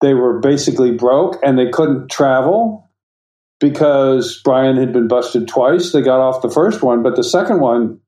[0.01, 2.88] they were basically broke, and they couldn't travel
[3.61, 5.93] because Brian had been busted twice.
[5.93, 8.01] They got off the first one, but the second one,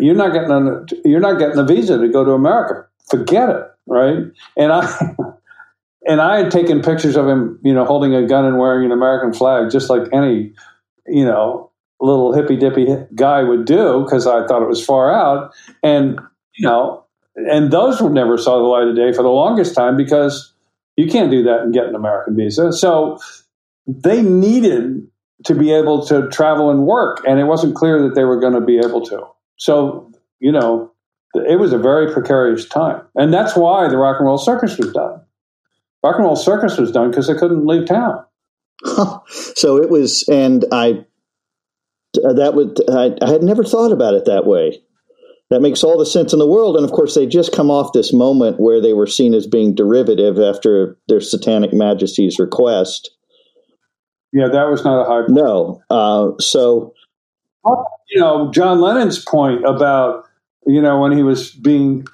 [0.00, 2.86] you're not getting a, you're not getting a visa to go to America.
[3.10, 4.24] Forget it right?
[4.56, 5.14] And I
[6.06, 8.92] and I had taken pictures of him, you know, holding a gun and wearing an
[8.92, 10.52] American flag, just like any,
[11.06, 15.52] you know, little hippy dippy guy would do, because I thought it was far out.
[15.82, 16.20] And
[16.56, 17.04] you know,
[17.36, 20.52] and those would never saw the light of day for the longest time because
[20.96, 22.72] you can't do that and get an American visa.
[22.72, 23.18] So
[23.86, 25.06] they needed
[25.44, 28.54] to be able to travel and work, and it wasn't clear that they were going
[28.54, 29.26] to be able to.
[29.56, 30.92] So you know,
[31.34, 33.00] it was a very precarious time.
[33.14, 35.20] And that's why the rock and roll circus was done.
[36.02, 38.24] Rock and roll circus was done because they couldn't leave town.
[38.84, 41.06] so it was, and I,
[42.14, 44.82] that would, I, I had never thought about it that way.
[45.50, 46.76] That makes all the sense in the world.
[46.76, 49.74] And of course, they just come off this moment where they were seen as being
[49.74, 53.10] derivative after their Satanic Majesties Request.
[54.32, 55.26] Yeah, that was not a high.
[55.26, 55.30] Point.
[55.30, 55.82] No.
[55.90, 56.94] Uh, so,
[58.10, 60.24] you know, John Lennon's point about
[60.66, 62.06] you know, when he was being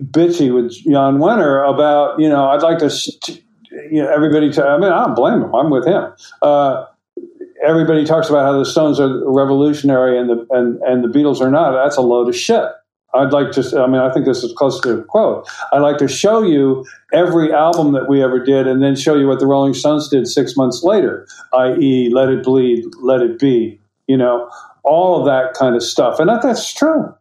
[0.00, 2.90] bitchy with Jan Wenner about, you know, I'd like to,
[3.90, 5.54] you know, everybody, t- I mean, I don't blame him.
[5.54, 6.12] I'm with him.
[6.40, 6.86] Uh,
[7.64, 11.50] everybody talks about how the Stones are revolutionary and the, and, and the Beatles are
[11.50, 11.72] not.
[11.72, 12.64] That's a load of shit.
[13.14, 15.46] I'd like to, I mean, I think this is close to a quote.
[15.72, 19.26] I'd like to show you every album that we ever did and then show you
[19.26, 23.78] what the Rolling Stones did six months later, i.e., Let It Bleed, Let It Be,
[24.06, 24.48] you know,
[24.82, 26.20] all of that kind of stuff.
[26.20, 27.14] And that, that's true.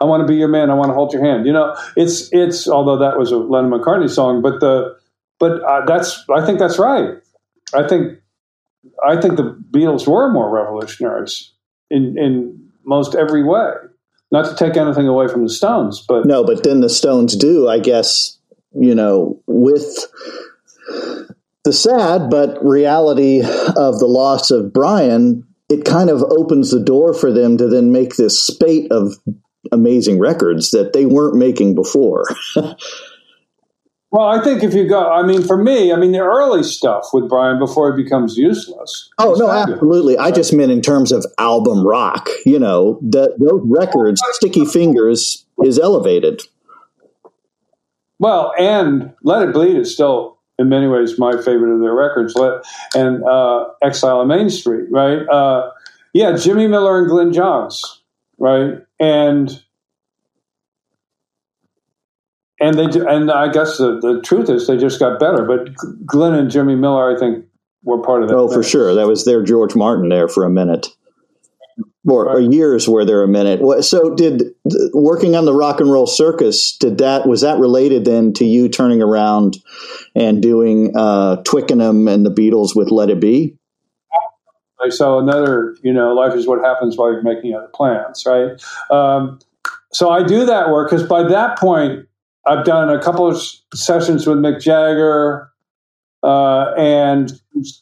[0.00, 0.70] I want to be your man.
[0.70, 1.44] I want to hold your hand.
[1.44, 4.96] You know, it's, it's, although that was a Lennon McCartney song, but the,
[5.40, 7.16] but uh, that's, I think that's right.
[7.74, 8.18] I think,
[9.04, 11.52] I think the Beatles were more revolutionaries
[11.90, 13.72] in, in most every way
[14.30, 17.68] not to take anything away from the Stones, but no, but then the Stones do,
[17.68, 18.38] I guess,
[18.72, 20.06] you know, with
[21.64, 27.14] the sad but reality of the loss of Brian, it kind of opens the door
[27.14, 29.14] for them to then make this spate of
[29.72, 32.24] amazing records that they weren't making before.
[34.12, 37.10] Well, I think if you go, I mean, for me, I mean, the early stuff
[37.12, 39.08] with Brian before he becomes useless.
[39.18, 40.18] Oh no, absolutely.
[40.18, 42.28] I just meant in terms of album rock.
[42.44, 46.42] You know, that those records, Sticky Fingers, is elevated.
[48.18, 52.34] Well, and Let It Bleed is still, in many ways, my favorite of their records.
[52.34, 52.64] Let
[52.96, 55.20] and uh, Exile on Main Street, right?
[55.28, 55.70] Uh,
[56.12, 58.02] yeah, Jimmy Miller and Glyn Johns,
[58.38, 58.74] right?
[58.98, 59.62] And
[62.60, 65.44] and they and I guess the, the truth is they just got better.
[65.44, 67.44] But Glyn and Jimmy Miller, I think,
[67.82, 68.36] were part of that.
[68.36, 70.88] Oh, for sure, that was their George Martin there for a minute,
[72.06, 72.36] or, right.
[72.36, 73.82] or years were there a minute.
[73.82, 74.42] So, did
[74.92, 78.68] working on the Rock and Roll Circus did that was that related then to you
[78.68, 79.56] turning around
[80.14, 83.56] and doing uh, Twickenham and the Beatles with Let It Be?
[84.82, 88.52] I saw another, you know, life is what happens while you're making other plans, right?
[88.90, 89.38] Um,
[89.92, 92.06] so I do that work because by that point
[92.46, 93.42] I've done a couple of
[93.74, 95.50] sessions with Mick Jagger
[96.22, 97.32] uh, and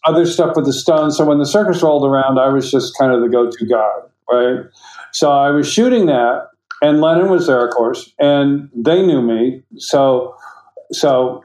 [0.04, 1.16] other stuff with the Stones.
[1.16, 3.90] So when the circus rolled around, I was just kind of the go-to guy,
[4.30, 4.64] right?
[5.12, 6.48] So I was shooting that,
[6.82, 9.62] and Lennon was there, of course, and they knew me.
[9.76, 10.34] So,
[10.92, 11.44] so,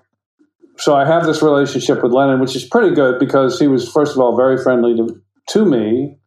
[0.77, 4.13] so I have this relationship with Lennon, which is pretty good because he was, first
[4.13, 6.17] of all, very friendly to, to me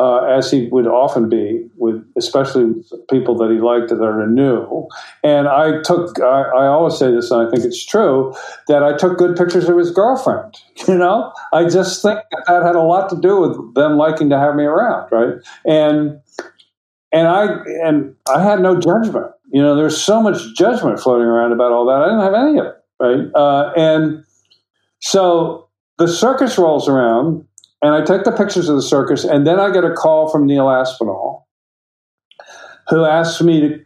[0.00, 2.72] uh, as he would often be with, especially
[3.10, 4.88] people that he liked that are new.
[5.22, 8.34] And I took, I, I, always say this, and I think it's true,
[8.66, 10.56] that I took good pictures of his girlfriend.
[10.88, 14.30] You know, I just think that, that had a lot to do with them liking
[14.30, 15.34] to have me around, right?
[15.66, 16.18] And
[17.12, 17.44] and I
[17.84, 19.30] and I had no judgment.
[19.52, 22.02] You know, there's so much judgment floating around about all that.
[22.02, 23.34] I didn't have any of it, right?
[23.34, 24.24] Uh, and
[25.00, 27.44] so the circus rolls around
[27.82, 30.46] and I take the pictures of the circus, and then I get a call from
[30.46, 31.48] Neil Aspinall,
[32.88, 33.80] who asked me to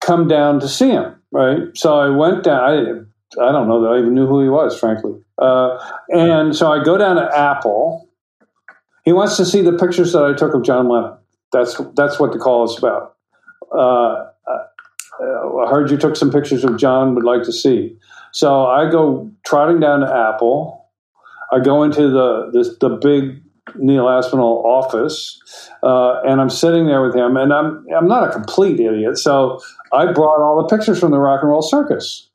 [0.00, 1.12] come down to see him.
[1.32, 2.60] Right, so I went down.
[2.60, 5.20] I, I don't know that I even knew who he was, frankly.
[5.38, 5.76] Uh,
[6.08, 8.08] and so I go down to Apple.
[9.04, 11.16] He wants to see the pictures that I took of John Lennon.
[11.52, 13.16] That's that's what the call is about.
[13.72, 17.14] Uh, uh I heard you took some pictures of John.
[17.14, 17.96] Would like to see.
[18.32, 20.85] So I go trotting down to Apple
[21.52, 23.42] I go into the the, the big
[23.76, 25.40] Neil Aspinall office,
[25.82, 29.60] uh, and I'm sitting there with him, and I'm I'm not a complete idiot, so
[29.92, 32.28] I brought all the pictures from the Rock and Roll Circus,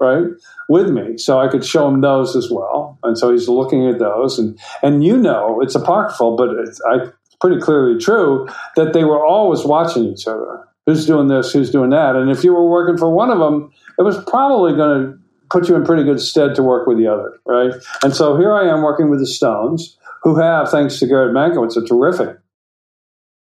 [0.00, 0.24] right,
[0.68, 3.98] with me, so I could show him those as well, and so he's looking at
[3.98, 9.04] those, and and you know it's apocryphal, but it's I, pretty clearly true that they
[9.04, 10.66] were always watching each other.
[10.86, 11.52] Who's doing this?
[11.52, 12.16] Who's doing that?
[12.16, 15.18] And if you were working for one of them, it was probably going to
[15.50, 17.72] put you in pretty good stead to work with the other, right?
[18.02, 21.76] And so here I am working with the Stones, who have, thanks to Gered Mankowitz,
[21.76, 22.38] a terrific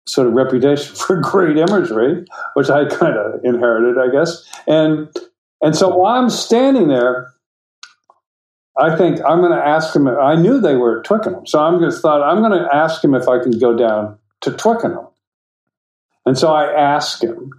[0.06, 4.44] sort of reputation for great imagery, which I kind of inherited, I guess.
[4.66, 5.08] And
[5.62, 7.32] and so while I'm standing there,
[8.78, 10.06] I think I'm going to ask him.
[10.06, 13.14] I knew they were at Twickenham, so I'm just thought I'm going to ask him
[13.14, 15.06] if I can go down to Twickenham.
[16.26, 17.52] And so I ask him,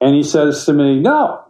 [0.00, 1.44] and he says to me, "No."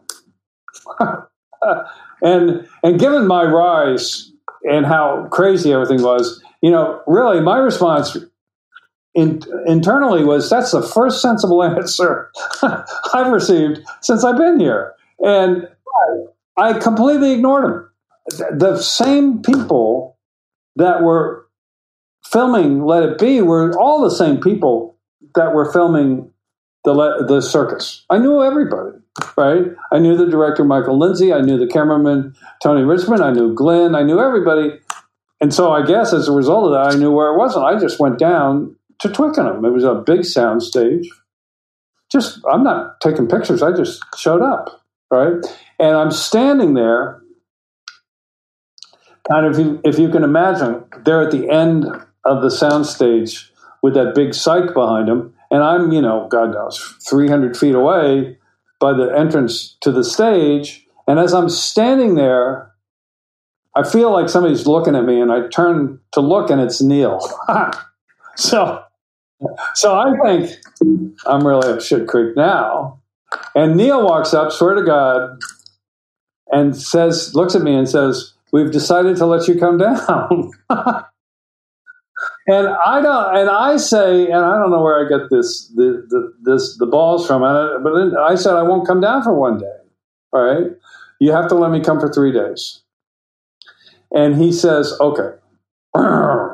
[2.22, 4.32] and and given my rise
[4.64, 8.16] and how crazy everything was, you know, really my response
[9.14, 12.30] in, internally was that's the first sensible answer
[13.14, 15.68] I've received since I've been here, and
[16.56, 17.86] I completely ignored him.
[18.58, 20.18] The same people
[20.76, 21.46] that were
[22.24, 24.96] filming Let It Be were all the same people
[25.34, 26.29] that were filming
[26.84, 28.04] the the circus.
[28.10, 28.98] I knew everybody
[29.36, 29.66] right?
[29.92, 31.32] I knew the director, Michael Lindsay.
[31.32, 33.22] I knew the cameraman, Tony Richmond.
[33.22, 33.94] I knew Glyn.
[33.94, 34.78] I knew everybody.
[35.40, 37.56] And so I guess as a result of that, I knew where it was.
[37.56, 39.64] And I just went down to Twickenham.
[39.64, 41.08] It was a big sound stage.
[42.12, 43.62] Just, I'm not taking pictures.
[43.62, 45.34] I just showed up, right?
[45.78, 47.22] And I'm standing there,
[49.30, 51.86] kind of, if you, if you can imagine, they're at the end
[52.24, 53.52] of the sound stage
[53.82, 56.78] with that big cyc behind them and I'm, you know, God knows,
[57.08, 58.38] 300 feet away
[58.80, 60.86] by the entrance to the stage.
[61.06, 62.72] And as I'm standing there,
[63.74, 67.20] I feel like somebody's looking at me, and I turn to look, and it's Neil.
[68.36, 68.82] so,
[69.74, 70.50] so I think
[71.26, 73.00] I'm really at shit creek now.
[73.54, 75.38] And Neil walks up, swear to God,
[76.50, 80.50] and says, looks at me and says, "We've decided to let you come down."
[82.50, 86.04] and I don't, and I say, and I don't know where I get this, the,
[86.08, 89.76] the this, the balls from, but I said I won't come down for one day.
[90.32, 90.72] All right,
[91.20, 92.80] you have to let me come for three days.
[94.12, 95.36] And he says, okay,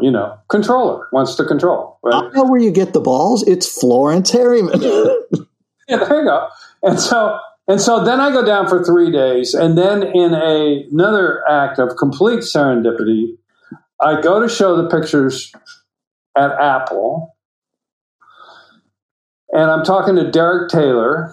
[0.03, 1.99] you know, controller wants to control.
[2.03, 2.14] Right?
[2.14, 3.42] I know where you get the balls.
[3.49, 4.82] It's Florence Harriman.
[5.88, 6.49] yeah, there you go.
[6.82, 7.38] And so,
[7.68, 11.78] and so then I go down for three days, and then in a, another act
[11.78, 13.36] of complete serendipity,
[14.01, 15.53] I go to show the pictures
[16.37, 17.34] at Apple,
[19.53, 21.32] and I'm talking to Derek Taylor,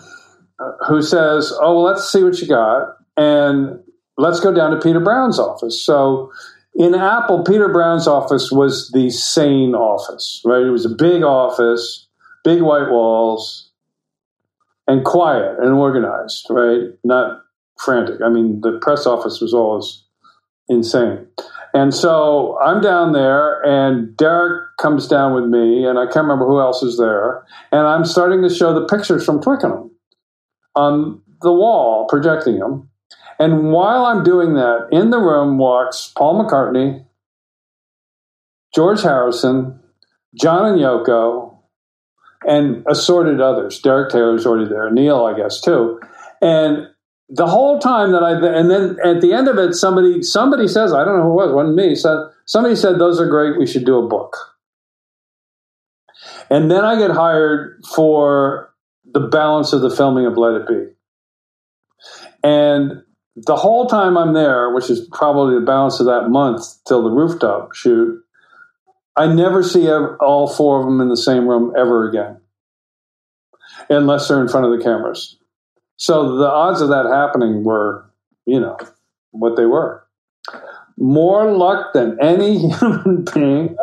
[0.59, 3.79] uh, who says, "Oh, well, let's see what you got, and
[4.17, 6.31] let's go down to Peter Brown's office." So,
[6.75, 10.63] in Apple, Peter Brown's office was the sane office, right?
[10.63, 12.07] It was a big office,
[12.43, 13.69] big white walls,
[14.87, 16.89] and quiet and organized, right?
[17.03, 17.41] Not
[17.77, 18.21] frantic.
[18.21, 20.03] I mean, the press office was always
[20.69, 21.27] insane.
[21.73, 26.45] And so I'm down there, and Derek comes down with me, and I can't remember
[26.45, 27.43] who else is there.
[27.71, 29.89] And I'm starting to show the pictures from Twickenham
[30.75, 32.89] on the wall, projecting them.
[33.39, 37.03] And while I'm doing that, in the room walks Paul McCartney,
[38.75, 39.79] George Harrison,
[40.39, 41.57] John and Yoko,
[42.47, 43.79] and assorted others.
[43.79, 45.99] Derek Taylor's already there, Neil, I guess, too.
[46.41, 46.87] And
[47.35, 50.93] the whole time that I and then at the end of it, somebody somebody says,
[50.93, 53.65] I don't know who it was, wasn't me, said somebody said those are great, we
[53.65, 54.37] should do a book.
[56.51, 58.71] And then I get hired for
[59.13, 60.87] the balance of the filming of Let It Be.
[62.43, 63.01] And
[63.35, 67.09] the whole time I'm there, which is probably the balance of that month till the
[67.09, 68.21] rooftop shoot,
[69.15, 72.39] I never see all four of them in the same room ever again,
[73.89, 75.39] unless they're in front of the cameras.
[76.03, 78.03] So the odds of that happening were,
[78.45, 78.77] you know,
[79.31, 80.05] what they were.
[80.97, 83.77] More luck than any human being.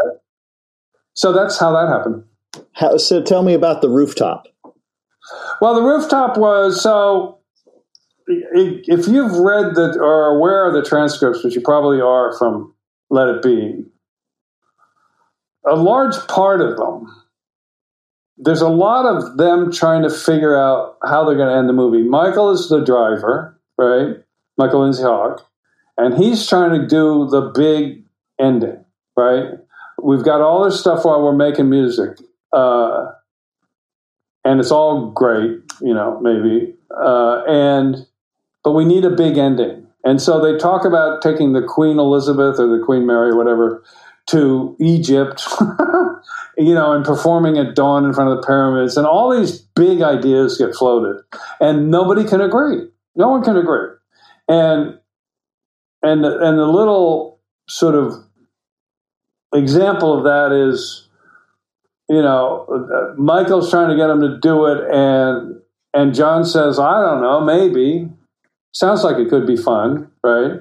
[1.14, 2.24] So that's how that happened.
[2.72, 4.48] How, so tell me about the rooftop.
[5.62, 7.38] Well, the rooftop was so.
[8.26, 12.74] If you've read the or are aware of the transcripts, which you probably are from
[13.08, 13.82] Let It Be,
[15.66, 17.06] a large part of them
[18.42, 21.74] there's a lot of them trying to figure out how they're going to end the
[21.74, 22.02] movie.
[22.02, 24.16] Michael is the driver, right?
[24.56, 25.42] Michael Lindsay Hogg,
[25.96, 28.04] and he's trying to do the big
[28.40, 28.84] ending,
[29.16, 29.50] right?
[30.02, 32.18] We've got all this stuff while we're making music,
[32.52, 33.06] uh,
[34.44, 38.06] and it's all great, you know, maybe, uh, and
[38.64, 39.86] but we need a big ending.
[40.04, 43.82] And so they talk about taking the Queen Elizabeth or the Queen Mary, whatever,
[44.28, 45.46] to Egypt,
[46.60, 50.02] you know, and performing at dawn in front of the pyramids, and all these big
[50.02, 51.22] ideas get floated,
[51.58, 52.86] and nobody can agree.
[53.16, 53.88] No one can agree,
[54.46, 54.98] and
[56.02, 58.12] and and the little sort of
[59.54, 61.08] example of that is,
[62.10, 65.62] you know, Michael's trying to get him to do it, and
[65.94, 68.08] and John says, I don't know, maybe.
[68.72, 70.60] Sounds like it could be fun, right?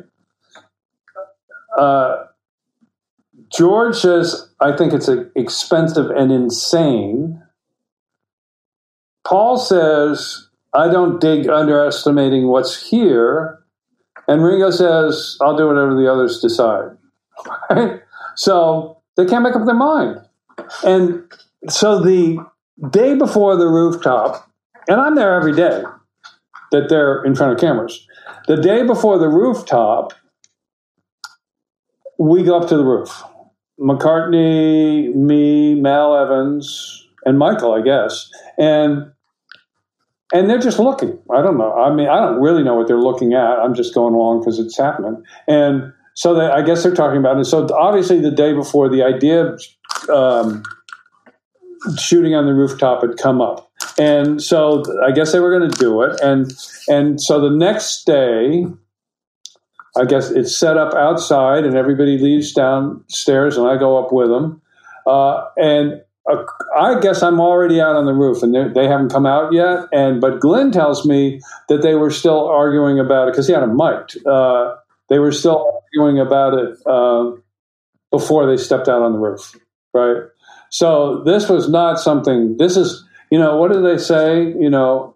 [1.78, 2.24] Uh,
[3.56, 7.41] George says, I think it's uh, expensive and insane.
[9.26, 13.60] Paul says, I don't dig underestimating what's here.
[14.28, 16.97] And Ringo says, I'll do whatever the others decide.
[18.39, 20.22] So they can't make up their mind.
[20.86, 21.24] And
[21.68, 22.38] so the
[22.89, 24.49] day before the rooftop,
[24.88, 25.84] and I'm there every day
[26.72, 28.07] that they're in front of cameras.
[28.47, 30.14] The day before the rooftop,
[32.18, 33.24] we go up to the roof.
[33.80, 39.11] McCartney, me, Mal Evans, and Michael, I guess, and
[40.34, 41.17] and they're just looking.
[41.32, 41.73] I don't know.
[41.73, 43.57] I mean, I don't really know what they're looking at.
[43.59, 47.39] I'm just going along because it's happening, and so they, I guess they're talking about
[47.39, 47.45] it.
[47.45, 49.61] So obviously, the day before, the idea of
[50.09, 50.63] um,
[51.97, 55.80] shooting on the rooftop had come up, and so I guess they were going to
[55.80, 56.51] do it, and
[56.89, 58.65] and so the next day
[60.00, 64.30] I guess it's set up outside, and everybody leaves downstairs, and I go up with
[64.30, 64.62] them.
[65.06, 66.43] Uh, and uh,
[66.78, 69.88] I guess I'm already out on the roof, and they haven't come out yet.
[69.91, 73.64] And but Glyn tells me that they were still arguing about it because he had
[73.64, 74.26] a mic.
[74.26, 74.76] Uh,
[75.10, 77.32] they were still arguing about it uh,
[78.12, 79.56] before they stepped out on the roof,
[79.93, 80.24] right?
[80.70, 82.58] So this was not something.
[82.58, 84.47] This is you know, what do they say?
[84.60, 85.16] You know,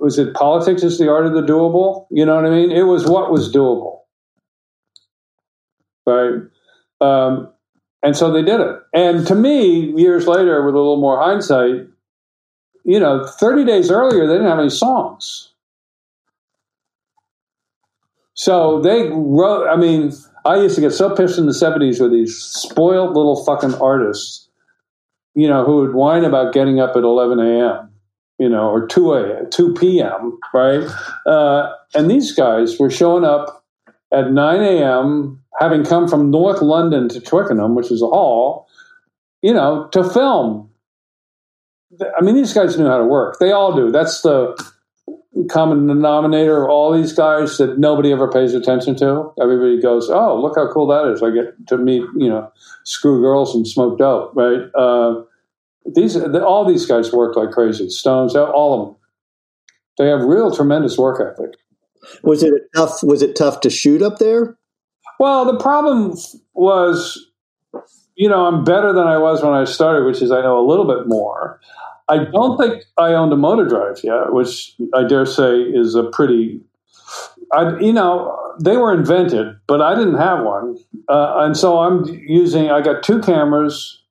[0.00, 2.06] was it politics is the art of the doable?
[2.10, 2.70] You know what I mean?
[2.70, 4.00] It was what was doable,
[6.06, 6.42] right?
[7.00, 7.52] Um,
[8.02, 8.76] and so they did it.
[8.94, 11.88] And to me, years later, with a little more hindsight,
[12.84, 15.52] you know, 30 days earlier, they didn't have any songs.
[18.34, 20.12] So they wrote, I mean,
[20.44, 24.48] I used to get so pissed in the 70s with these spoiled little fucking artists,
[25.34, 27.85] you know, who would whine about getting up at 11 a.m.,
[28.38, 30.88] you know, or 2 a.m., 2 p.m., right?
[31.26, 33.64] Uh, and these guys were showing up
[34.12, 38.68] at 9 a.m., having come from North London to Twickenham, which is a haul,
[39.42, 40.70] you know, to film.
[42.18, 43.38] I mean, these guys knew how to work.
[43.38, 43.90] They all do.
[43.90, 44.54] That's the
[45.50, 49.32] common denominator of all these guys that nobody ever pays attention to.
[49.40, 51.22] Everybody goes, "Oh, look how cool that is!
[51.22, 52.50] I get to meet you know
[52.84, 54.62] screw girls and smoke dope." Right?
[54.74, 55.22] Uh,
[55.94, 57.88] these all these guys work like crazy.
[57.88, 58.96] Stones, all of them.
[59.98, 61.54] They have real tremendous work ethic.
[62.22, 63.02] Was it tough?
[63.02, 64.56] Was it tough to shoot up there?
[65.18, 66.16] Well, the problem
[66.54, 67.30] was,
[68.16, 70.66] you know, I'm better than I was when I started, which is I know a
[70.66, 71.60] little bit more.
[72.08, 76.04] I don't think I owned a motor drive yet, which I dare say is a
[76.04, 76.60] pretty.
[77.52, 80.76] I, you know, they were invented, but I didn't have one,
[81.08, 82.70] uh, and so I'm using.
[82.70, 84.02] I got two cameras,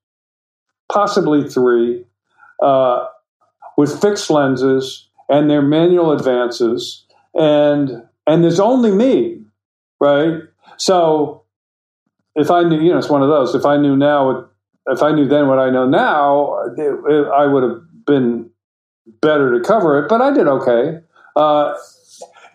[0.92, 2.06] possibly three,
[2.62, 3.06] uh,
[3.78, 9.42] with fixed lenses, and their manual advances, and and there's only me,
[10.00, 10.42] right?
[10.78, 11.44] So
[12.36, 13.56] if I knew, you know, it's one of those.
[13.56, 14.48] If I knew now,
[14.88, 18.50] if I knew then what I know now, it, it, I would have been
[19.22, 20.10] better to cover it.
[20.10, 21.00] But I did okay.
[21.36, 21.76] Uh,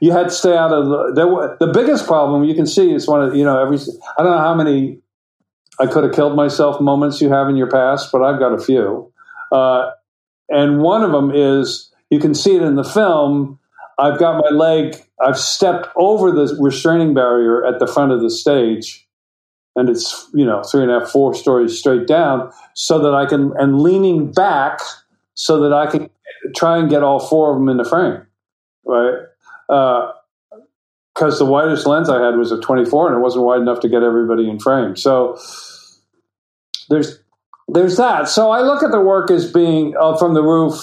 [0.01, 1.66] you had to stay out of the, the.
[1.66, 3.78] The biggest problem you can see is one of you know every.
[4.18, 5.01] I don't know how many
[5.81, 8.62] I could have killed myself moments you have in your past, but I've got a
[8.62, 9.11] few.
[9.51, 9.91] Uh,
[10.51, 13.59] and one of them is you can see it in the film.
[13.99, 18.31] I've got my leg, I've stepped over the restraining barrier at the front of the
[18.31, 19.07] stage,
[19.74, 23.26] and it's, you know, three and a half, four stories straight down, so that I
[23.26, 24.81] can, and leaning back
[25.35, 26.11] so that I can
[26.55, 28.26] try and get all four of them in the frame,
[28.85, 29.18] right?
[31.14, 33.81] Because uh, the widest lens I had was a 24, and it wasn't wide enough
[33.81, 34.97] to get everybody in frame.
[34.97, 35.39] So
[36.91, 37.20] there's
[37.68, 38.28] there's that.
[38.28, 40.74] So I look at the work as being uh, from the roof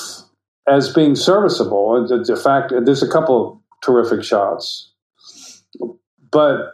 [0.68, 2.08] as being serviceable.
[2.08, 4.92] The, fact there's a couple of terrific shots,
[6.32, 6.74] but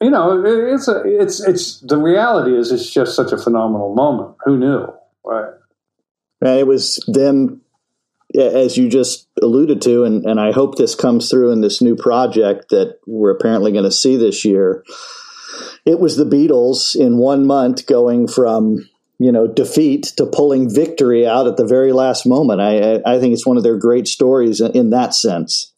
[0.00, 4.36] you know, it's a, it's it's the reality is it's just such a phenomenal moment.
[4.44, 4.86] Who knew,
[5.24, 5.52] right?
[6.40, 7.60] And it was them,
[8.34, 11.96] as you just alluded to, and and I hope this comes through in this new
[11.96, 14.84] project that we're apparently going to see this year.
[15.84, 18.88] It was the Beatles in one month going from
[19.18, 22.60] you know defeat to pulling victory out at the very last moment.
[22.60, 25.72] I I think it's one of their great stories in that sense.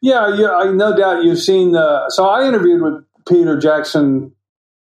[0.00, 2.10] Yeah, yeah, I no doubt you've seen the.
[2.10, 4.32] So I interviewed with Peter Jackson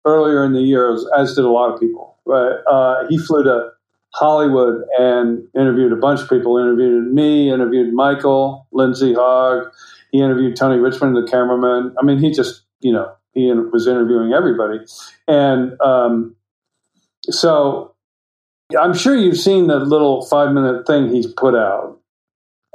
[0.04, 2.18] earlier in the year, as, did a lot of people.
[2.26, 2.56] Right?
[2.68, 3.68] Uh, he flew to
[4.14, 6.58] Hollywood and interviewed a bunch of people.
[6.58, 9.72] Interviewed me, interviewed Michael, Lindsay Hogg.
[10.10, 11.94] He interviewed Tony Richmond, the cameraman.
[12.00, 14.78] I mean, he just you know he was interviewing everybody,
[15.26, 16.36] and um,
[17.30, 17.92] so
[18.78, 21.98] I'm sure you've seen the little five minute thing he's put out.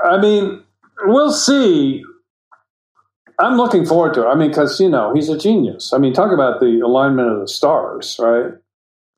[0.04, 0.64] I mean,
[1.06, 2.04] we'll see.
[3.40, 4.30] I'm looking forward to it.
[4.30, 5.94] I mean, because, you know, he's a genius.
[5.94, 8.52] I mean, talk about the alignment of the stars, right?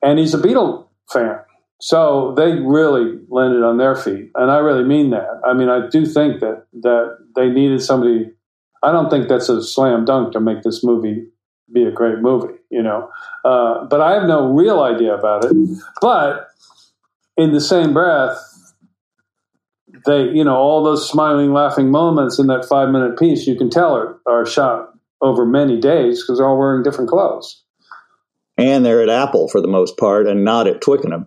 [0.02, 1.38] And he's a Beatle fan.
[1.80, 4.30] So they really landed on their feet.
[4.34, 5.40] And I really mean that.
[5.46, 8.30] I mean, I do think that, that they needed somebody.
[8.82, 11.26] I don't think that's a slam dunk to make this movie
[11.72, 13.10] be a great movie, you know.
[13.44, 15.52] Uh, but I have no real idea about it.
[16.00, 16.48] But
[17.36, 18.38] in the same breath,
[20.06, 23.70] they, you know, all those smiling, laughing moments in that five minute piece, you can
[23.70, 27.62] tell are, are shot over many days because they're all wearing different clothes.
[28.56, 31.26] And they're at Apple for the most part and not at Twickenham.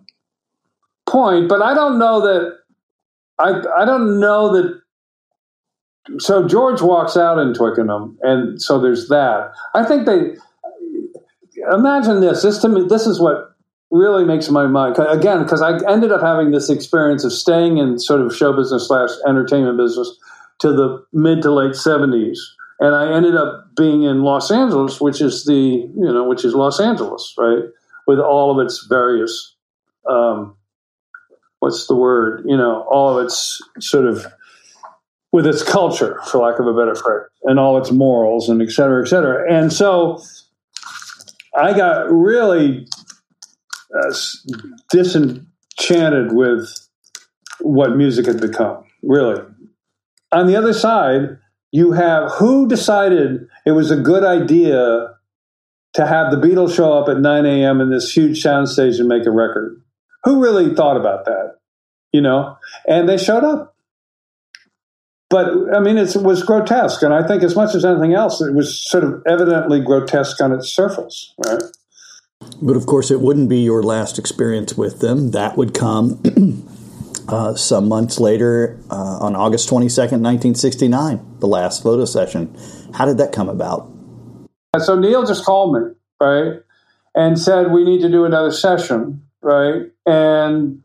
[1.06, 2.58] Point, but I don't know that.
[3.38, 4.80] I I don't know that
[6.18, 9.52] so George walks out in Twickenham, and so there's that.
[9.74, 10.34] I think they
[11.72, 12.42] imagine this.
[12.42, 13.54] This to me, this is what
[13.90, 17.98] really makes my mind again because I ended up having this experience of staying in
[17.98, 20.16] sort of show business slash entertainment business
[20.60, 22.40] to the mid to late seventies,
[22.80, 26.54] and I ended up being in Los Angeles, which is the you know which is
[26.54, 27.64] Los Angeles, right,
[28.06, 29.54] with all of its various.
[30.08, 30.54] Um,
[31.60, 32.44] what's the word?
[32.46, 34.26] You know, all of its sort of
[35.34, 38.70] with its culture, for lack of a better phrase, and all its morals and et
[38.70, 39.52] cetera, et cetera.
[39.52, 40.22] And so
[41.58, 42.86] I got really
[43.92, 44.14] uh,
[44.90, 46.88] disenchanted with
[47.58, 49.42] what music had become, really.
[50.30, 51.36] On the other side,
[51.72, 55.16] you have who decided it was a good idea
[55.94, 57.80] to have the Beatles show up at 9 a.m.
[57.80, 59.82] in this huge soundstage and make a record?
[60.22, 61.56] Who really thought about that?
[62.12, 62.56] You know?
[62.86, 63.73] And they showed up.
[65.34, 67.02] But I mean, it was grotesque.
[67.02, 70.52] And I think, as much as anything else, it was sort of evidently grotesque on
[70.52, 71.60] its surface, right?
[72.62, 75.32] But of course, it wouldn't be your last experience with them.
[75.32, 76.22] That would come
[77.28, 82.56] uh, some months later uh, on August 22nd, 1969, the last photo session.
[82.94, 83.90] How did that come about?
[84.78, 85.80] So Neil just called me,
[86.20, 86.60] right,
[87.16, 90.80] and said we need to do another session, right, and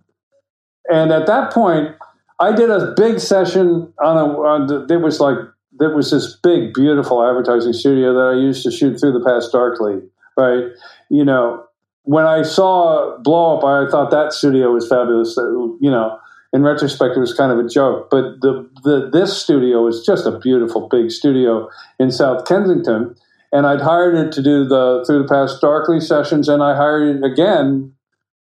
[0.92, 1.96] and at that point,
[2.40, 4.40] I did a big session on a.
[4.40, 5.38] On the, there was like
[5.72, 9.52] there was this big, beautiful advertising studio that I used to shoot through the past
[9.52, 10.02] darkly,
[10.38, 10.66] right.
[11.10, 11.66] You know,
[12.04, 15.36] when I saw Blow Up, I thought that studio was fabulous.
[15.38, 16.20] You know,
[16.54, 20.26] in retrospect, it was kind of a joke, but the, the this studio is just
[20.26, 21.70] a beautiful, big studio
[22.00, 23.16] in South Kensington
[23.52, 27.18] and I'd hired it to do the through the past darkly sessions, and I hired
[27.18, 27.94] it again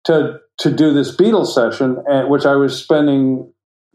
[0.05, 1.97] to to do this Beatles session,
[2.29, 3.51] which I was spending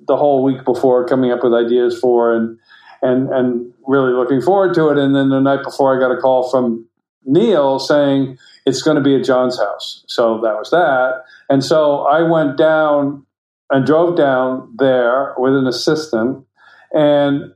[0.06, 2.58] the whole week before coming up with ideas for, and
[3.02, 4.98] and and really looking forward to it.
[4.98, 6.86] And then the night before, I got a call from
[7.24, 10.04] Neil saying it's going to be at John's house.
[10.06, 11.24] So that was that.
[11.48, 13.24] And so I went down
[13.70, 16.44] and drove down there with an assistant,
[16.92, 17.52] and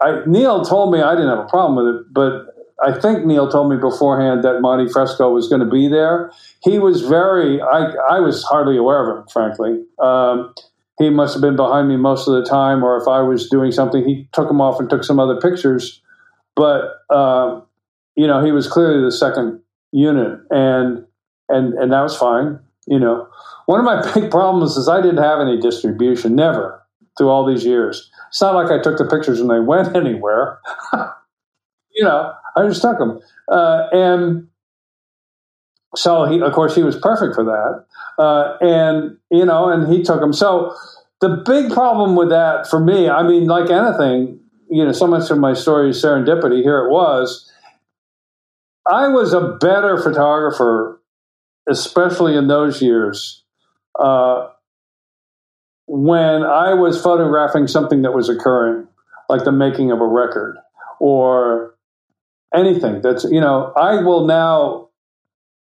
[0.00, 2.46] I, Neil told me I didn't have a problem with it, but
[2.82, 6.32] I think Neil told me beforehand that Monty Fresco was going to be there.
[6.62, 9.84] He was very, I, I was hardly aware of him, frankly.
[9.98, 10.54] Um,
[11.00, 13.72] he must have been behind me most of the time, or if I was doing
[13.72, 16.02] something, he took him off and took some other pictures.
[16.54, 17.62] But, uh,
[18.16, 19.60] you know, he was clearly the second
[19.92, 21.06] unit, and,
[21.48, 22.58] and, and that was fine.
[22.86, 23.26] You know,
[23.64, 26.82] one of my big problems is I didn't have any distribution, never
[27.16, 28.10] through all these years.
[28.28, 30.58] It's not like I took the pictures and they went anywhere.
[31.94, 33.20] you know, I just took them,
[33.50, 34.48] Uh, and
[35.96, 37.84] so he, of course, he was perfect for that.
[38.22, 40.32] Uh, and, you know, and he took him.
[40.32, 40.74] So
[41.20, 44.38] the big problem with that for me, I mean, like anything,
[44.70, 46.62] you know, so much of my story is serendipity.
[46.62, 47.50] Here it was.
[48.86, 51.00] I was a better photographer,
[51.68, 53.44] especially in those years,
[53.98, 54.48] uh,
[55.86, 58.86] when I was photographing something that was occurring,
[59.28, 60.56] like the making of a record
[61.00, 61.74] or
[62.54, 64.88] anything that's you know i will now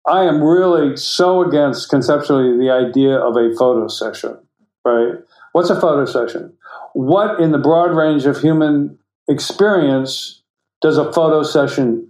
[0.08, 4.38] i am really so against conceptually the idea of a photo session
[4.86, 5.16] right?
[5.51, 6.53] What's a photo session?
[6.93, 8.97] What in the broad range of human
[9.28, 10.41] experience
[10.82, 12.10] does a photo session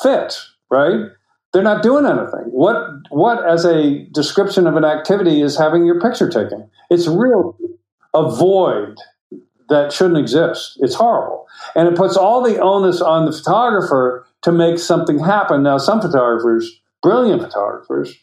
[0.00, 0.40] fit
[0.70, 1.10] right?
[1.52, 2.50] They're not doing anything.
[2.50, 2.76] What
[3.10, 6.68] what as a description of an activity is having your picture taken?
[6.90, 7.56] It's real.
[8.14, 8.96] A void
[9.68, 10.78] that shouldn't exist.
[10.80, 11.46] It's horrible.
[11.74, 15.62] And it puts all the onus on the photographer to make something happen.
[15.62, 18.14] Now, some photographers, brilliant photographers,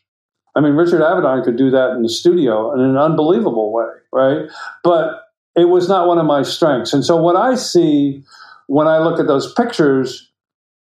[0.55, 4.49] I mean, Richard Avedon could do that in the studio in an unbelievable way, right?
[4.83, 5.21] But
[5.55, 6.93] it was not one of my strengths.
[6.93, 8.23] And so, what I see
[8.67, 10.31] when I look at those pictures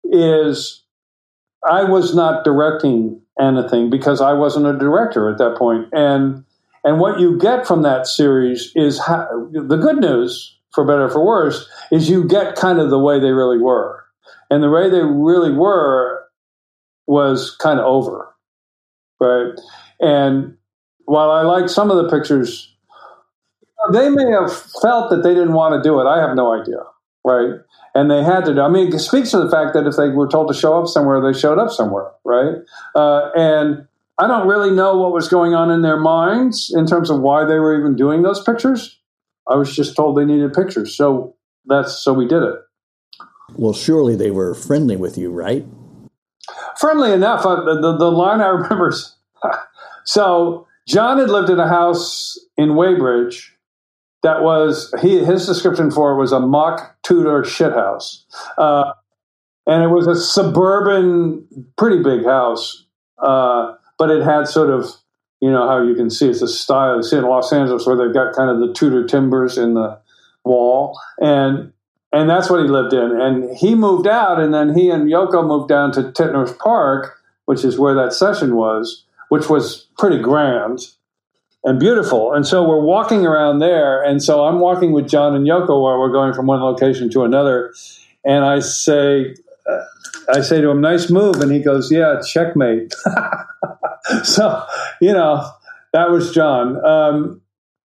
[0.05, 0.83] is
[1.67, 5.87] I was not directing anything because I wasn't a director at that point.
[5.91, 6.43] And
[6.83, 11.09] and what you get from that series is how, the good news, for better or
[11.09, 14.02] for worse, is you get kind of the way they really were.
[14.53, 16.25] And the way they really were
[17.07, 18.35] was kind of over,
[19.19, 19.59] right?
[19.99, 20.57] And
[21.05, 22.71] while I like some of the pictures,
[23.91, 26.05] they may have felt that they didn't want to do it.
[26.05, 26.83] I have no idea,
[27.25, 27.61] right?
[27.95, 28.61] And they had to do.
[28.61, 30.87] I mean, it speaks to the fact that if they were told to show up
[30.87, 32.57] somewhere, they showed up somewhere, right?
[32.93, 33.87] Uh, and
[34.19, 37.43] I don't really know what was going on in their minds in terms of why
[37.43, 38.99] they were even doing those pictures.
[39.49, 41.35] I was just told they needed pictures, so
[41.65, 42.59] that's so we did it.
[43.55, 45.65] Well, surely they were friendly with you, right?
[46.77, 47.43] Friendly enough.
[47.43, 48.93] The, the, line I remember.
[50.05, 53.53] So John had lived in a house in Weybridge
[54.23, 58.23] that was he his description for it was a mock Tudor shithouse,
[58.57, 58.93] uh,
[59.67, 61.45] and it was a suburban,
[61.77, 62.85] pretty big house.
[63.19, 64.89] Uh, but it had sort of
[65.41, 66.95] you know how you can see it's a style.
[66.95, 69.99] You see in Los Angeles where they've got kind of the Tudor timbers in the
[70.45, 71.73] wall, and
[72.13, 73.19] and that's what he lived in.
[73.19, 77.65] And he moved out, and then he and Yoko moved down to Tittenhurst Park, which
[77.65, 80.87] is where that session was, which was pretty grand
[81.63, 82.31] and beautiful.
[82.33, 85.99] And so we're walking around there, and so I'm walking with John and Yoko while
[85.99, 87.73] we're going from one location to another,
[88.23, 89.35] and I say.
[90.29, 92.93] I say to him, "Nice move," and he goes, "Yeah, checkmate."
[94.23, 94.65] so
[95.01, 95.49] you know
[95.93, 96.85] that was John.
[96.85, 97.41] Um,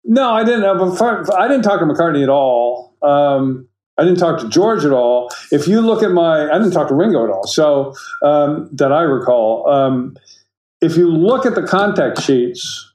[0.04, 0.64] no, I didn't.
[0.64, 2.96] I didn't talk to McCartney at all.
[3.02, 3.68] Um,
[3.98, 5.30] I didn't talk to George at all.
[5.50, 7.46] If you look at my, I didn't talk to Ringo at all.
[7.46, 9.68] So um, that I recall.
[9.68, 10.16] Um,
[10.80, 12.92] if you look at the contact sheets,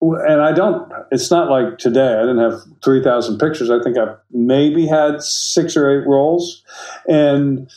[0.00, 2.14] and I don't, it's not like today.
[2.14, 3.70] I didn't have three thousand pictures.
[3.70, 6.62] I think I maybe had six or eight rolls,
[7.08, 7.70] and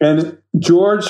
[0.00, 1.06] and George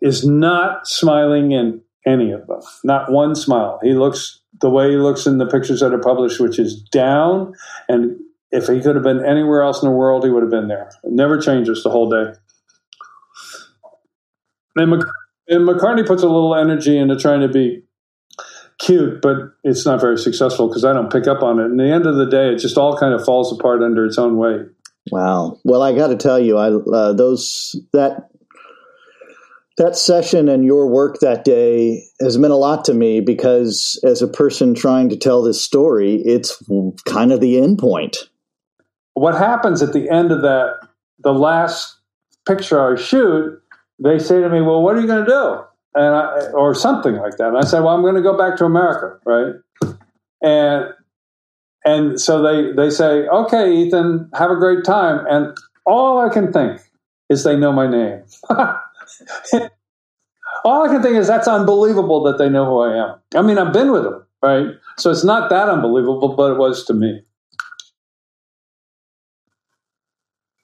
[0.00, 2.60] is not smiling in any of them.
[2.84, 3.80] Not one smile.
[3.82, 7.54] He looks the way he looks in the pictures that are published, which is down
[7.88, 8.16] and
[8.54, 10.88] if he could have been anywhere else in the world, he would have been there.
[11.02, 12.32] It never changes the whole day.
[14.76, 15.02] And, Mc,
[15.48, 17.82] and McCartney puts a little energy into trying to be
[18.78, 21.64] cute, but it's not very successful because I don't pick up on it.
[21.64, 24.18] And the end of the day, it just all kind of falls apart under its
[24.18, 24.62] own weight.
[25.10, 25.58] Wow.
[25.64, 28.30] Well, I got to tell you, I uh, those that
[29.78, 34.22] that session and your work that day has meant a lot to me because as
[34.22, 36.62] a person trying to tell this story, it's
[37.04, 38.16] kind of the end point
[39.14, 40.74] what happens at the end of that,
[41.20, 41.96] the last
[42.46, 43.60] picture I shoot,
[43.98, 45.60] they say to me, "Well, what are you going to do?"
[45.94, 47.48] And I, or something like that.
[47.48, 49.54] And I said, "Well, I'm going to go back to America, right?"
[50.42, 50.92] And
[51.84, 55.56] and so they they say, "Okay, Ethan, have a great time." And
[55.86, 56.80] all I can think
[57.30, 58.22] is they know my name.
[60.64, 63.16] all I can think is that's unbelievable that they know who I am.
[63.34, 64.68] I mean, I've been with them, right?
[64.98, 67.22] So it's not that unbelievable, but it was to me.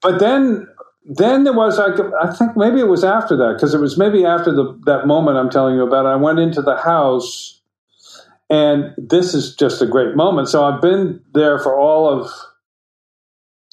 [0.01, 0.67] But then
[1.05, 4.25] then there was like I think maybe it was after that because it was maybe
[4.25, 6.05] after the that moment I'm telling you about.
[6.05, 7.61] I went into the house,
[8.49, 10.49] and this is just a great moment.
[10.49, 12.29] So I've been there for all of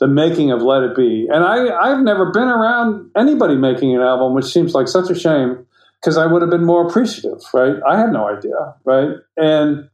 [0.01, 4.01] the making of Let It Be, and I I've never been around anybody making an
[4.01, 5.67] album, which seems like such a shame
[6.01, 7.77] because I would have been more appreciative, right?
[7.87, 9.17] I had no idea, right?
[9.37, 9.89] And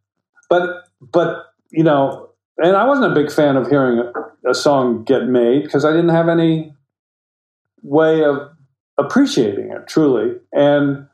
[0.48, 2.28] but but you know,
[2.58, 4.12] and I wasn't a big fan of hearing
[4.48, 6.72] a song get made because I didn't have any
[7.82, 8.50] way of
[8.98, 10.36] appreciating it truly.
[10.52, 11.06] And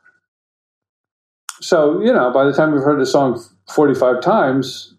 [1.60, 4.94] so, you know, by the time we've heard the song 45 times,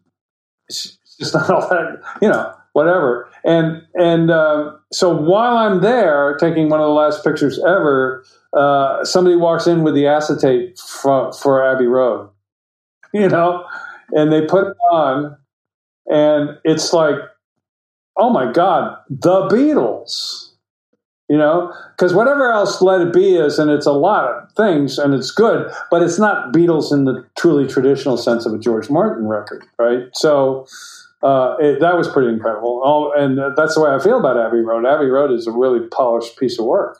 [0.67, 3.29] it's just not all that, you know, whatever.
[3.43, 8.23] And, and uh, so while I'm there taking one of the last pictures ever,
[8.55, 12.29] uh, somebody walks in with the acetate for, for Abbey Road,
[13.13, 13.65] you know,
[14.11, 15.37] and they put it on
[16.07, 17.15] and it's like
[18.17, 20.47] oh my God, the Beatles.
[21.29, 24.97] You know, because whatever else Let It Be is, and it's a lot of things,
[24.97, 28.89] and it's good, but it's not Beatles in the truly traditional sense of a George
[28.89, 30.09] Martin record, right?
[30.13, 30.67] So
[31.23, 32.81] uh, it, that was pretty incredible.
[32.83, 34.85] Oh, and that's the way I feel about Abbey Road.
[34.85, 36.99] Abbey Road is a really polished piece of work.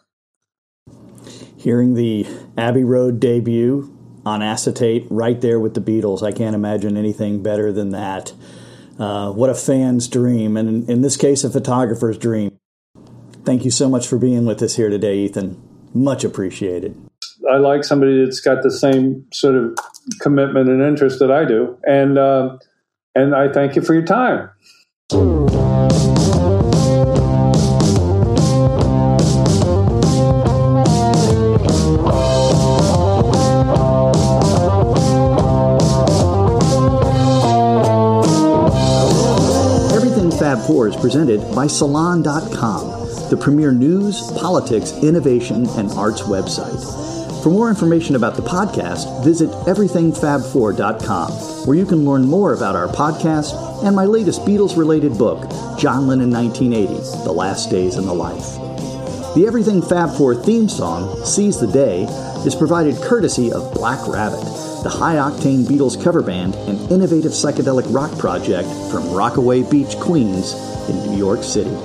[1.58, 2.26] Hearing the
[2.58, 3.94] Abbey Road debut
[4.26, 8.32] on acetate right there with the Beatles, I can't imagine anything better than that.
[9.02, 12.56] Uh, what a fan's dream, and in, this case, a photographer's dream.
[13.44, 15.60] Thank you so much for being with us here today, Ethan.
[15.92, 16.96] Much appreciated.
[17.52, 19.76] I like somebody that's got the same sort of
[20.20, 22.60] commitment and interest that I do, and uh,
[23.16, 24.52] and I thank you for your time.
[40.62, 46.80] Fab 4 is presented by Salon.com, the premier news, politics, innovation, and arts website.
[47.42, 51.32] For more information about the podcast, visit everythingfab4.com,
[51.66, 55.50] where you can learn more about our podcast and my latest Beatles related book,
[55.80, 58.56] John Lennon 1980 The Last Days in the Life.
[59.34, 62.04] The Everything Fab 4 theme song, Seize the Day,
[62.46, 67.86] is provided courtesy of Black Rabbit the high octane Beatles cover band and innovative psychedelic
[67.94, 70.54] rock project from Rockaway Beach, Queens,
[70.90, 71.76] in New York City.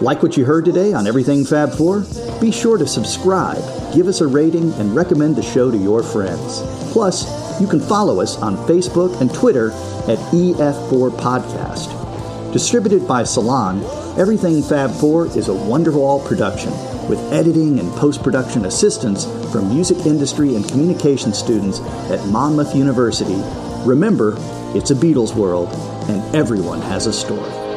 [0.00, 2.04] Like what you heard today on Everything Fab 4?
[2.40, 3.62] Be sure to subscribe,
[3.94, 6.62] give us a rating, and recommend the show to your friends.
[6.92, 9.70] Plus, you can follow us on Facebook and Twitter
[10.06, 12.52] at EF4 Podcast.
[12.52, 13.82] Distributed by Salon,
[14.18, 16.72] Everything Fab 4 is a Wonderwall production
[17.08, 21.80] with editing and post production assistance from music industry and communication students
[22.10, 23.40] at Monmouth University.
[23.84, 24.34] Remember,
[24.76, 25.68] it's a Beatles world,
[26.08, 27.67] and everyone has a story.